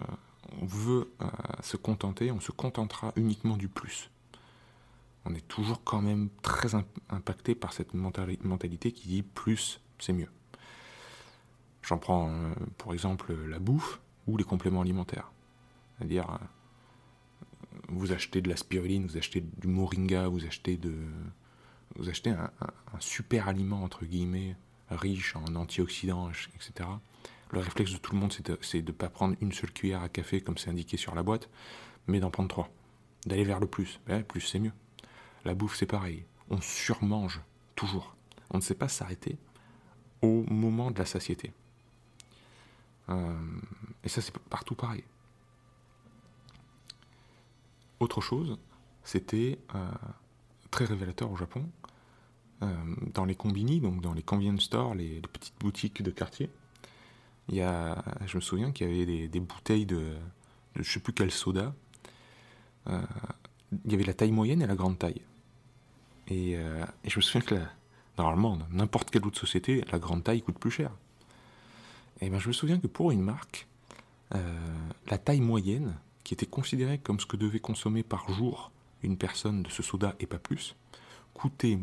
on 0.61 0.66
veut 0.66 1.11
euh, 1.22 1.26
se 1.62 1.78
contenter, 1.78 2.30
on 2.30 2.40
se 2.40 2.52
contentera 2.52 3.12
uniquement 3.16 3.56
du 3.56 3.68
plus. 3.68 4.11
On 5.24 5.35
est 5.35 5.46
toujours 5.48 5.83
quand 5.85 6.02
même 6.02 6.28
très 6.42 6.74
impacté 7.09 7.54
par 7.54 7.72
cette 7.72 7.94
mentalité 7.94 8.92
qui 8.92 9.09
dit 9.09 9.22
plus, 9.22 9.80
c'est 9.98 10.12
mieux. 10.12 10.30
J'en 11.83 11.96
prends 11.96 12.30
euh, 12.30 12.52
pour 12.76 12.92
exemple 12.92 13.35
la 13.48 13.59
bouffe 13.59 14.00
ou 14.26 14.37
les 14.37 14.44
compléments 14.44 14.83
alimentaires. 14.83 15.33
C'est-à-dire, 15.96 16.38
vous 17.88 18.12
achetez 18.12 18.42
de 18.42 18.50
la 18.50 18.56
spiruline, 18.56 19.06
vous 19.06 19.16
achetez 19.16 19.40
du 19.40 19.66
moringa, 19.66 20.28
vous 20.28 20.44
achetez, 20.44 20.76
de, 20.76 20.94
vous 21.96 22.09
achetez 22.09 22.30
un 22.30 22.50
super 23.00 23.48
aliment, 23.48 23.83
entre 23.83 24.04
guillemets, 24.04 24.56
riche 24.90 25.37
en 25.37 25.54
antioxydants, 25.54 26.30
etc 26.54 26.88
le 27.52 27.60
réflexe 27.60 27.92
de 27.92 27.98
tout 27.98 28.12
le 28.14 28.20
monde, 28.20 28.32
c'est 28.32 28.82
de 28.82 28.86
ne 28.86 28.96
pas 28.96 29.08
prendre 29.08 29.36
une 29.40 29.52
seule 29.52 29.72
cuillère 29.72 30.02
à 30.02 30.08
café 30.08 30.40
comme 30.40 30.56
c'est 30.56 30.70
indiqué 30.70 30.96
sur 30.96 31.14
la 31.14 31.22
boîte, 31.22 31.48
mais 32.06 32.20
d'en 32.20 32.30
prendre 32.30 32.48
trois. 32.48 32.70
D'aller 33.26 33.44
vers 33.44 33.60
le 33.60 33.66
plus. 33.66 34.00
Ben, 34.06 34.22
plus 34.22 34.40
c'est 34.40 34.58
mieux. 34.58 34.72
La 35.44 35.54
bouffe, 35.54 35.76
c'est 35.76 35.86
pareil. 35.86 36.24
On 36.48 36.60
surmange, 36.60 37.40
toujours. 37.74 38.16
On 38.50 38.58
ne 38.58 38.62
sait 38.62 38.74
pas 38.74 38.88
s'arrêter 38.88 39.36
au 40.22 40.44
moment 40.48 40.90
de 40.90 40.98
la 40.98 41.06
satiété. 41.06 41.52
Euh, 43.08 43.32
et 44.04 44.08
ça, 44.08 44.20
c'est 44.20 44.36
partout 44.38 44.74
pareil. 44.74 45.04
Autre 47.98 48.20
chose, 48.20 48.58
c'était 49.04 49.58
euh, 49.74 49.90
très 50.70 50.84
révélateur 50.84 51.30
au 51.30 51.36
Japon. 51.36 51.68
Euh, 52.62 52.74
dans 53.14 53.24
les 53.24 53.34
combini, 53.34 53.80
donc 53.80 54.02
dans 54.02 54.12
les 54.12 54.22
convenience 54.22 54.64
stores, 54.64 54.94
les 54.94 55.20
petites 55.32 55.58
boutiques 55.60 56.02
de 56.02 56.10
quartier, 56.10 56.50
il 57.50 57.56
y 57.56 57.62
a, 57.62 58.02
je 58.26 58.36
me 58.36 58.40
souviens 58.40 58.70
qu'il 58.70 58.88
y 58.88 59.02
avait 59.02 59.26
des, 59.26 59.40
bouteilles 59.40 59.84
de, 59.84 59.96
de, 60.76 60.82
je 60.82 60.90
sais 60.90 61.00
plus 61.00 61.12
quel 61.12 61.32
soda. 61.32 61.74
Euh, 62.86 63.02
il 63.84 63.90
y 63.90 63.94
avait 63.94 64.04
la 64.04 64.14
taille 64.14 64.30
moyenne 64.30 64.62
et 64.62 64.68
la 64.68 64.76
grande 64.76 64.98
taille. 64.98 65.20
Et, 66.28 66.56
euh, 66.56 66.84
je 67.04 67.16
me 67.16 67.20
souviens 67.20 67.40
que 67.40 67.56
la, 67.56 67.68
normalement, 68.18 68.56
n'importe 68.70 69.10
quelle 69.10 69.26
autre 69.26 69.38
société, 69.38 69.84
la 69.90 69.98
grande 69.98 70.22
taille 70.22 70.42
coûte 70.42 70.60
plus 70.60 70.70
cher. 70.70 70.92
Et 72.20 72.30
ben, 72.30 72.38
je 72.38 72.46
me 72.46 72.52
souviens 72.52 72.78
que 72.78 72.86
pour 72.86 73.10
une 73.10 73.22
marque, 73.22 73.66
euh, 74.36 74.74
la 75.08 75.18
taille 75.18 75.40
moyenne, 75.40 75.96
qui 76.22 76.34
était 76.34 76.46
considérée 76.46 76.98
comme 76.98 77.18
ce 77.18 77.26
que 77.26 77.36
devait 77.36 77.58
consommer 77.58 78.04
par 78.04 78.32
jour 78.32 78.70
une 79.02 79.16
personne 79.16 79.64
de 79.64 79.70
ce 79.70 79.82
soda 79.82 80.14
et 80.20 80.26
pas 80.26 80.38
plus, 80.38 80.76
coûtait 81.34 81.80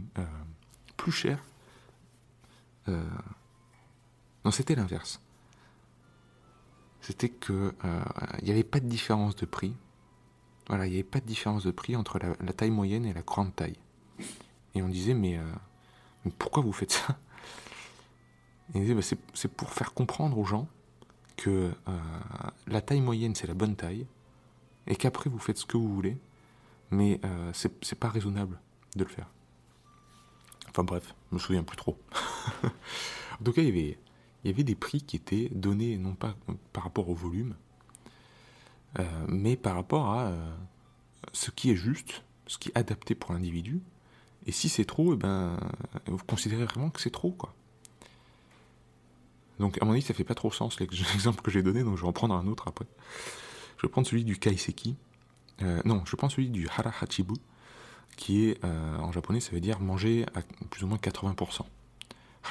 plus 0.95 1.11
cher. 1.11 1.43
Non, 2.85 4.51
c'était 4.51 4.75
l'inverse 4.75 5.19
c'était 7.07 7.29
que 7.29 7.73
euh, 7.85 8.01
il 8.39 8.45
n'y 8.45 8.51
avait 8.51 8.65
pas 8.65 8.81
de 8.81 8.85
différence 8.85 9.37
de 9.37 9.45
prix. 9.45 9.73
Voilà, 10.67 10.87
il 10.87 10.89
n'y 10.89 10.95
avait 10.95 11.03
pas 11.03 11.21
de 11.21 11.25
différence 11.25 11.63
de 11.63 11.71
prix 11.71 11.95
entre 11.95 12.19
la, 12.19 12.53
taille 12.53 12.71
moyenne 12.71 13.05
et 13.05 13.13
la 13.13 13.21
grande 13.21 13.55
taille. 13.55 13.77
Et 14.75 14.81
on 14.81 14.89
disait, 14.89 15.13
mais, 15.13 15.39
mais 16.25 16.31
pourquoi 16.37 16.61
vous 16.61 16.73
faites 16.73 16.91
ça? 16.91 17.17
Et 18.75 18.81
disait, 18.81 18.93
bah, 18.93 19.01
c'est 19.33 19.47
pour 19.47 19.71
faire 19.71 19.93
comprendre 19.93 20.37
aux 20.37 20.43
gens 20.43 20.67
que 21.37 21.71
la 22.67 22.81
taille 22.81 22.99
moyenne, 22.99 23.33
c'est 23.33 23.47
la 23.47 23.53
bonne 23.53 23.77
taille, 23.77 24.05
et 24.87 24.97
qu'après, 24.97 25.29
vous 25.29 25.39
faites 25.39 25.57
ce 25.57 25.65
que 25.65 25.77
vous 25.77 25.95
voulez, 25.95 26.17
mais 26.91 27.21
c'est 27.53 27.95
pas 27.97 28.09
raisonnable 28.09 28.59
de 28.97 29.05
le 29.05 29.09
faire. 29.09 29.29
Enfin 30.67 30.83
bref, 30.83 31.15
je 31.31 31.35
me 31.35 31.39
souviens 31.39 31.63
plus 31.63 31.77
trop. 31.77 31.97
en 32.63 33.43
tout 33.45 33.53
cas, 33.53 33.61
il 33.61 33.69
y 33.69 33.71
avait, 33.71 33.97
il 34.47 34.51
y 34.51 34.53
avait 34.53 34.63
des 34.63 34.75
prix 34.75 35.01
qui 35.01 35.17
étaient 35.17 35.49
donnés 35.51 35.97
non 35.97 36.15
pas 36.15 36.33
par 36.71 36.83
rapport 36.83 37.09
au 37.09 37.13
volume, 37.13 37.53
euh, 38.97 39.03
mais 39.27 39.57
par 39.57 39.75
rapport 39.75 40.13
à 40.13 40.27
euh, 40.27 40.55
ce 41.33 41.51
qui 41.51 41.69
est 41.69 41.75
juste, 41.75 42.23
ce 42.45 42.57
qui 42.57 42.69
est 42.69 42.77
adapté 42.77 43.13
pour 43.13 43.33
l'individu. 43.33 43.81
Et 44.45 44.53
si 44.53 44.69
c'est 44.69 44.85
trop, 44.85 45.13
eh 45.13 45.17
ben, 45.17 45.59
vous 46.05 46.23
considérez 46.25 46.63
vraiment 46.63 46.89
que 46.89 47.01
c'est 47.01 47.11
trop, 47.11 47.31
quoi. 47.31 47.53
Donc 49.59 49.81
à 49.81 49.85
mon 49.85 49.91
avis, 49.91 50.01
ça 50.01 50.13
fait 50.13 50.23
pas 50.23 50.35
trop 50.35 50.49
sens 50.49 50.79
l'exemple 50.79 51.41
que 51.41 51.51
j'ai 51.51 51.61
donné, 51.61 51.83
donc 51.83 51.97
je 51.97 52.03
vais 52.03 52.07
en 52.07 52.13
prendre 52.13 52.33
un 52.33 52.47
autre 52.47 52.69
après. 52.69 52.85
Je 53.75 53.85
vais 53.85 53.91
prendre 53.91 54.07
celui 54.07 54.23
du 54.23 54.39
kaiseki. 54.39 54.95
Euh, 55.61 55.81
non, 55.83 56.03
je 56.05 56.15
prends 56.15 56.29
celui 56.29 56.49
du 56.49 56.69
hara 56.69 56.93
hachibu, 57.01 57.33
qui 58.15 58.45
est 58.45 58.63
en 58.63 59.11
japonais, 59.11 59.41
ça 59.41 59.51
veut 59.51 59.59
dire 59.59 59.81
manger 59.81 60.25
à 60.35 60.41
plus 60.69 60.85
ou 60.85 60.87
moins 60.87 60.97
80%. 60.97 61.65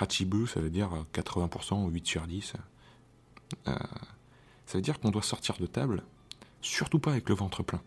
Hachibu, 0.00 0.46
ça 0.46 0.60
veut 0.60 0.70
dire 0.70 0.90
80% 1.14 1.84
ou 1.84 1.88
8 1.88 2.06
sur 2.06 2.26
10. 2.26 2.52
ça 3.64 3.78
veut 4.74 4.80
dire 4.80 5.00
qu'on 5.00 5.10
doit 5.10 5.22
sortir 5.22 5.56
de 5.58 5.66
table 5.66 6.02
surtout 6.66 6.98
pas 6.98 7.12
avec 7.12 7.28
le 7.28 7.34
ventre 7.34 7.62
plein. 7.62 7.80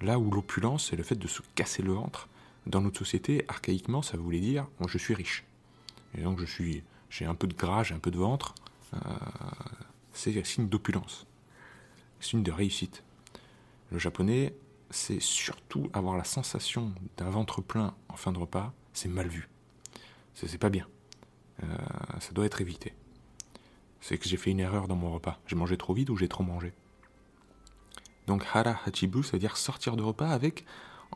Là 0.00 0.18
où 0.18 0.30
l'opulence, 0.30 0.88
c'est 0.90 0.96
le 0.96 1.02
fait 1.02 1.14
de 1.14 1.28
se 1.28 1.42
casser 1.54 1.82
le 1.82 1.92
ventre, 1.92 2.28
dans 2.66 2.80
notre 2.80 2.98
société, 2.98 3.44
archaïquement, 3.48 4.02
ça 4.02 4.16
voulait 4.16 4.40
dire 4.40 4.66
je 4.86 4.98
suis 4.98 5.14
riche. 5.14 5.44
Et 6.16 6.22
donc 6.22 6.38
je 6.38 6.44
suis, 6.44 6.82
j'ai 7.10 7.24
un 7.24 7.34
peu 7.34 7.46
de 7.46 7.54
gras, 7.54 7.82
j'ai 7.82 7.94
un 7.94 7.98
peu 7.98 8.10
de 8.10 8.18
ventre. 8.18 8.54
Euh, 8.94 8.98
c'est 10.12 10.44
signe 10.44 10.68
d'opulence, 10.68 11.26
signe 12.20 12.42
de 12.42 12.52
réussite. 12.52 13.02
Le 13.90 13.98
japonais, 13.98 14.54
c'est 14.90 15.20
surtout 15.20 15.90
avoir 15.92 16.16
la 16.16 16.24
sensation 16.24 16.92
d'un 17.16 17.30
ventre 17.30 17.62
plein 17.62 17.94
en 18.08 18.16
fin 18.16 18.32
de 18.32 18.38
repas, 18.38 18.72
c'est 18.92 19.08
mal 19.08 19.28
vu. 19.28 19.48
C'est 20.34 20.58
pas 20.58 20.70
bien. 20.70 20.86
Euh, 21.62 21.66
ça 22.20 22.32
doit 22.32 22.46
être 22.46 22.60
évité. 22.60 22.94
C'est 24.00 24.18
que 24.18 24.28
j'ai 24.28 24.36
fait 24.36 24.50
une 24.50 24.60
erreur 24.60 24.88
dans 24.88 24.96
mon 24.96 25.12
repas. 25.12 25.38
J'ai 25.46 25.56
mangé 25.56 25.76
trop 25.76 25.94
vite 25.94 26.10
ou 26.10 26.16
j'ai 26.16 26.28
trop 26.28 26.42
mangé? 26.42 26.72
Donc 28.26 28.44
hara 28.52 28.76
hachibu, 28.86 29.22
ça 29.22 29.32
veut 29.32 29.38
dire 29.38 29.56
sortir 29.56 29.96
de 29.96 30.02
repas 30.02 30.28
avec 30.28 30.64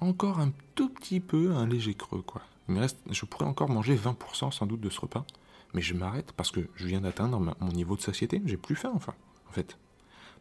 encore 0.00 0.40
un 0.40 0.52
tout 0.74 0.88
petit 0.88 1.20
peu 1.20 1.52
un 1.52 1.66
léger 1.66 1.94
creux. 1.94 2.22
Quoi. 2.22 2.42
Il 2.68 2.78
reste, 2.78 2.98
je 3.10 3.24
pourrais 3.24 3.46
encore 3.46 3.70
manger 3.70 3.96
20% 3.96 4.52
sans 4.52 4.66
doute 4.66 4.80
de 4.80 4.90
ce 4.90 5.00
repas, 5.00 5.24
mais 5.72 5.82
je 5.82 5.94
m'arrête 5.94 6.32
parce 6.32 6.50
que 6.50 6.68
je 6.74 6.86
viens 6.86 7.00
d'atteindre 7.00 7.40
mon 7.60 7.72
niveau 7.72 7.96
de 7.96 8.02
satiété, 8.02 8.42
j'ai 8.44 8.56
plus 8.56 8.76
faim 8.76 8.92
enfin, 8.94 9.14
en 9.48 9.52
fait. 9.52 9.78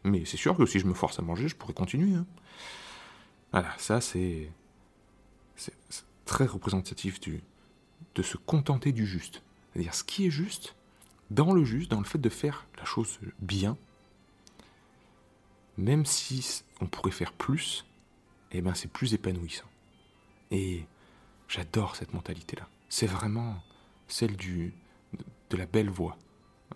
Mais 0.04 0.24
c'est 0.24 0.36
sûr 0.36 0.56
que 0.56 0.66
si 0.66 0.78
je 0.78 0.86
me 0.86 0.94
force 0.94 1.18
à 1.18 1.22
manger, 1.22 1.48
je 1.48 1.56
pourrais 1.56 1.72
continuer. 1.72 2.14
Hein. 2.14 2.26
Voilà, 3.52 3.70
ça 3.78 4.00
c'est 4.00 4.50
très 6.24 6.44
représentatif 6.44 7.20
du, 7.20 7.42
de 8.14 8.22
se 8.22 8.36
contenter 8.36 8.92
du 8.92 9.06
juste. 9.06 9.42
C'est-à-dire 9.72 9.94
ce 9.94 10.04
qui 10.04 10.26
est 10.26 10.30
juste, 10.30 10.74
dans 11.30 11.52
le 11.52 11.64
juste, 11.64 11.90
dans 11.90 11.98
le 11.98 12.06
fait 12.06 12.18
de 12.18 12.28
faire 12.28 12.66
la 12.78 12.84
chose 12.84 13.18
bien, 13.40 13.76
même 15.76 16.06
si 16.06 16.62
on 16.80 16.86
pourrait 16.86 17.10
faire 17.10 17.32
plus, 17.32 17.84
eh 18.52 18.60
ben 18.60 18.74
c'est 18.74 18.90
plus 18.90 19.12
épanouissant. 19.14 19.66
Et 20.50 20.84
j'adore 21.48 21.96
cette 21.96 22.14
mentalité-là. 22.14 22.68
C'est 22.88 23.06
vraiment 23.06 23.56
celle 24.08 24.36
du, 24.36 24.72
de 25.50 25.56
la 25.56 25.66
belle 25.66 25.90
voix, 25.90 26.16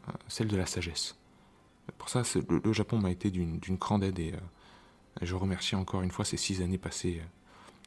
euh, 0.08 0.12
celle 0.28 0.48
de 0.48 0.56
la 0.56 0.66
sagesse. 0.66 1.16
Pour 1.98 2.08
ça, 2.08 2.22
le, 2.48 2.72
Japon 2.72 2.98
m'a 2.98 3.10
été 3.10 3.30
d'une 3.30 3.58
grande 3.76 4.04
aide 4.04 4.18
et 4.18 4.32
euh, 4.32 4.38
je 5.22 5.34
remercie 5.34 5.74
encore 5.74 6.02
une 6.02 6.10
fois 6.10 6.24
ces 6.24 6.36
six 6.36 6.62
années 6.62 6.78
passées 6.78 7.20
euh, 7.20 7.26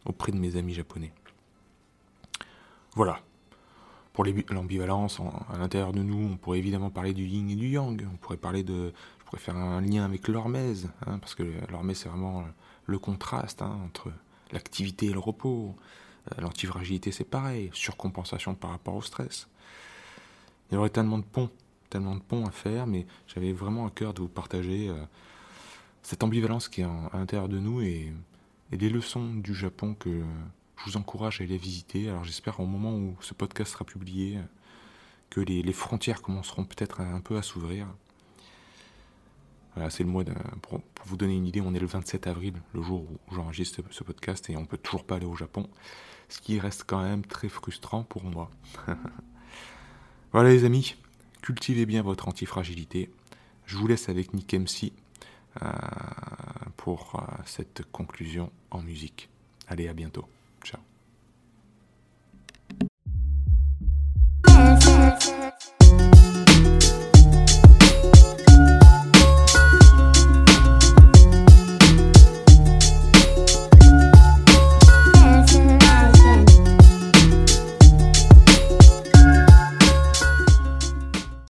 auprès 0.05 0.31
de 0.31 0.37
mes 0.37 0.55
amis 0.55 0.73
japonais. 0.73 1.13
Voilà. 2.95 3.19
Pour 4.13 4.25
l'ambivalence 4.25 5.19
à 5.51 5.57
l'intérieur 5.57 5.91
de 5.91 6.03
nous, 6.03 6.33
on 6.33 6.37
pourrait 6.37 6.59
évidemment 6.59 6.91
parler 6.91 7.13
du 7.13 7.25
yin 7.25 7.49
et 7.49 7.55
du 7.55 7.69
yang. 7.69 8.07
On 8.13 8.17
pourrait 8.17 8.37
parler 8.37 8.63
de 8.63 8.93
faire 9.37 9.55
un 9.55 9.81
lien 9.81 10.05
avec 10.05 10.27
l'hormèse, 10.27 10.89
hein, 11.05 11.17
parce 11.19 11.35
que 11.35 11.43
l'hormèse 11.69 11.99
c'est 11.99 12.09
vraiment 12.09 12.45
le 12.85 12.99
contraste 12.99 13.61
hein, 13.61 13.77
entre 13.85 14.11
l'activité 14.51 15.07
et 15.07 15.13
le 15.13 15.19
repos. 15.19 15.75
Euh, 16.31 16.41
l'antifragilité 16.41 17.11
c'est 17.11 17.23
pareil, 17.23 17.69
surcompensation 17.73 18.55
par 18.55 18.71
rapport 18.71 18.95
au 18.95 19.01
stress. 19.01 19.47
Il 20.69 20.75
y 20.75 20.77
aurait 20.77 20.89
tellement 20.89 21.17
de 21.17 21.23
ponts, 21.23 21.49
tellement 21.89 22.15
de 22.15 22.21
ponts 22.21 22.45
à 22.45 22.51
faire, 22.51 22.87
mais 22.87 23.05
j'avais 23.27 23.51
vraiment 23.51 23.85
à 23.85 23.89
cœur 23.89 24.13
de 24.13 24.21
vous 24.21 24.27
partager 24.27 24.89
euh, 24.89 25.03
cette 26.01 26.23
ambivalence 26.23 26.69
qui 26.69 26.81
est 26.81 26.85
à 26.85 27.17
l'intérieur 27.17 27.49
de 27.49 27.59
nous 27.59 27.81
et, 27.81 28.13
les 28.71 28.89
leçons 28.89 29.35
du 29.35 29.53
Japon 29.53 29.93
que 29.93 30.23
je 30.77 30.85
vous 30.85 30.97
encourage 30.97 31.41
à 31.41 31.43
aller 31.43 31.57
visiter. 31.57 32.09
Alors 32.09 32.23
j'espère 32.23 32.59
au 32.59 32.65
moment 32.65 32.95
où 32.95 33.15
ce 33.21 33.33
podcast 33.33 33.73
sera 33.73 33.85
publié 33.85 34.39
que 35.29 35.41
les, 35.41 35.73
frontières 35.73 36.21
commenceront 36.21 36.65
peut-être 36.65 37.01
un 37.01 37.21
peu 37.21 37.37
à 37.37 37.41
s'ouvrir 37.41 37.87
voilà, 39.75 39.89
c'est 39.89 40.03
le 40.03 40.09
mois 40.09 40.23
pour, 40.61 40.81
vous 41.05 41.17
donner 41.17 41.35
une 41.35 41.47
idée, 41.47 41.61
on 41.61 41.73
est 41.73 41.79
le 41.79 41.87
27 41.87 42.27
avril, 42.27 42.53
le 42.73 42.81
jour 42.81 43.01
où 43.01 43.35
j'enregistre 43.35 43.81
ce 43.89 44.03
podcast, 44.03 44.49
et 44.49 44.57
on 44.57 44.65
peut 44.65 44.77
toujours 44.77 45.03
pas 45.03 45.15
aller 45.15 45.25
au 45.25 45.35
Japon, 45.35 45.67
ce 46.29 46.39
qui 46.39 46.59
reste 46.59 46.83
quand 46.85 47.01
même 47.01 47.25
très 47.25 47.49
frustrant 47.49 48.03
pour 48.03 48.23
moi. 48.23 48.51
voilà 50.31 50.49
les 50.49 50.63
amis, 50.63 50.95
cultivez 51.41 51.85
bien 51.85 52.03
votre 52.03 52.27
antifragilité. 52.27 53.09
Je 53.65 53.77
vous 53.77 53.87
laisse 53.87 54.09
avec 54.09 54.33
Nick 54.33 54.53
MC 54.53 54.93
euh, 55.61 55.69
pour 56.77 57.15
euh, 57.15 57.41
cette 57.45 57.83
conclusion 57.91 58.51
en 58.69 58.81
musique. 58.81 59.29
Allez, 59.67 59.87
à 59.87 59.93
bientôt. 59.93 60.27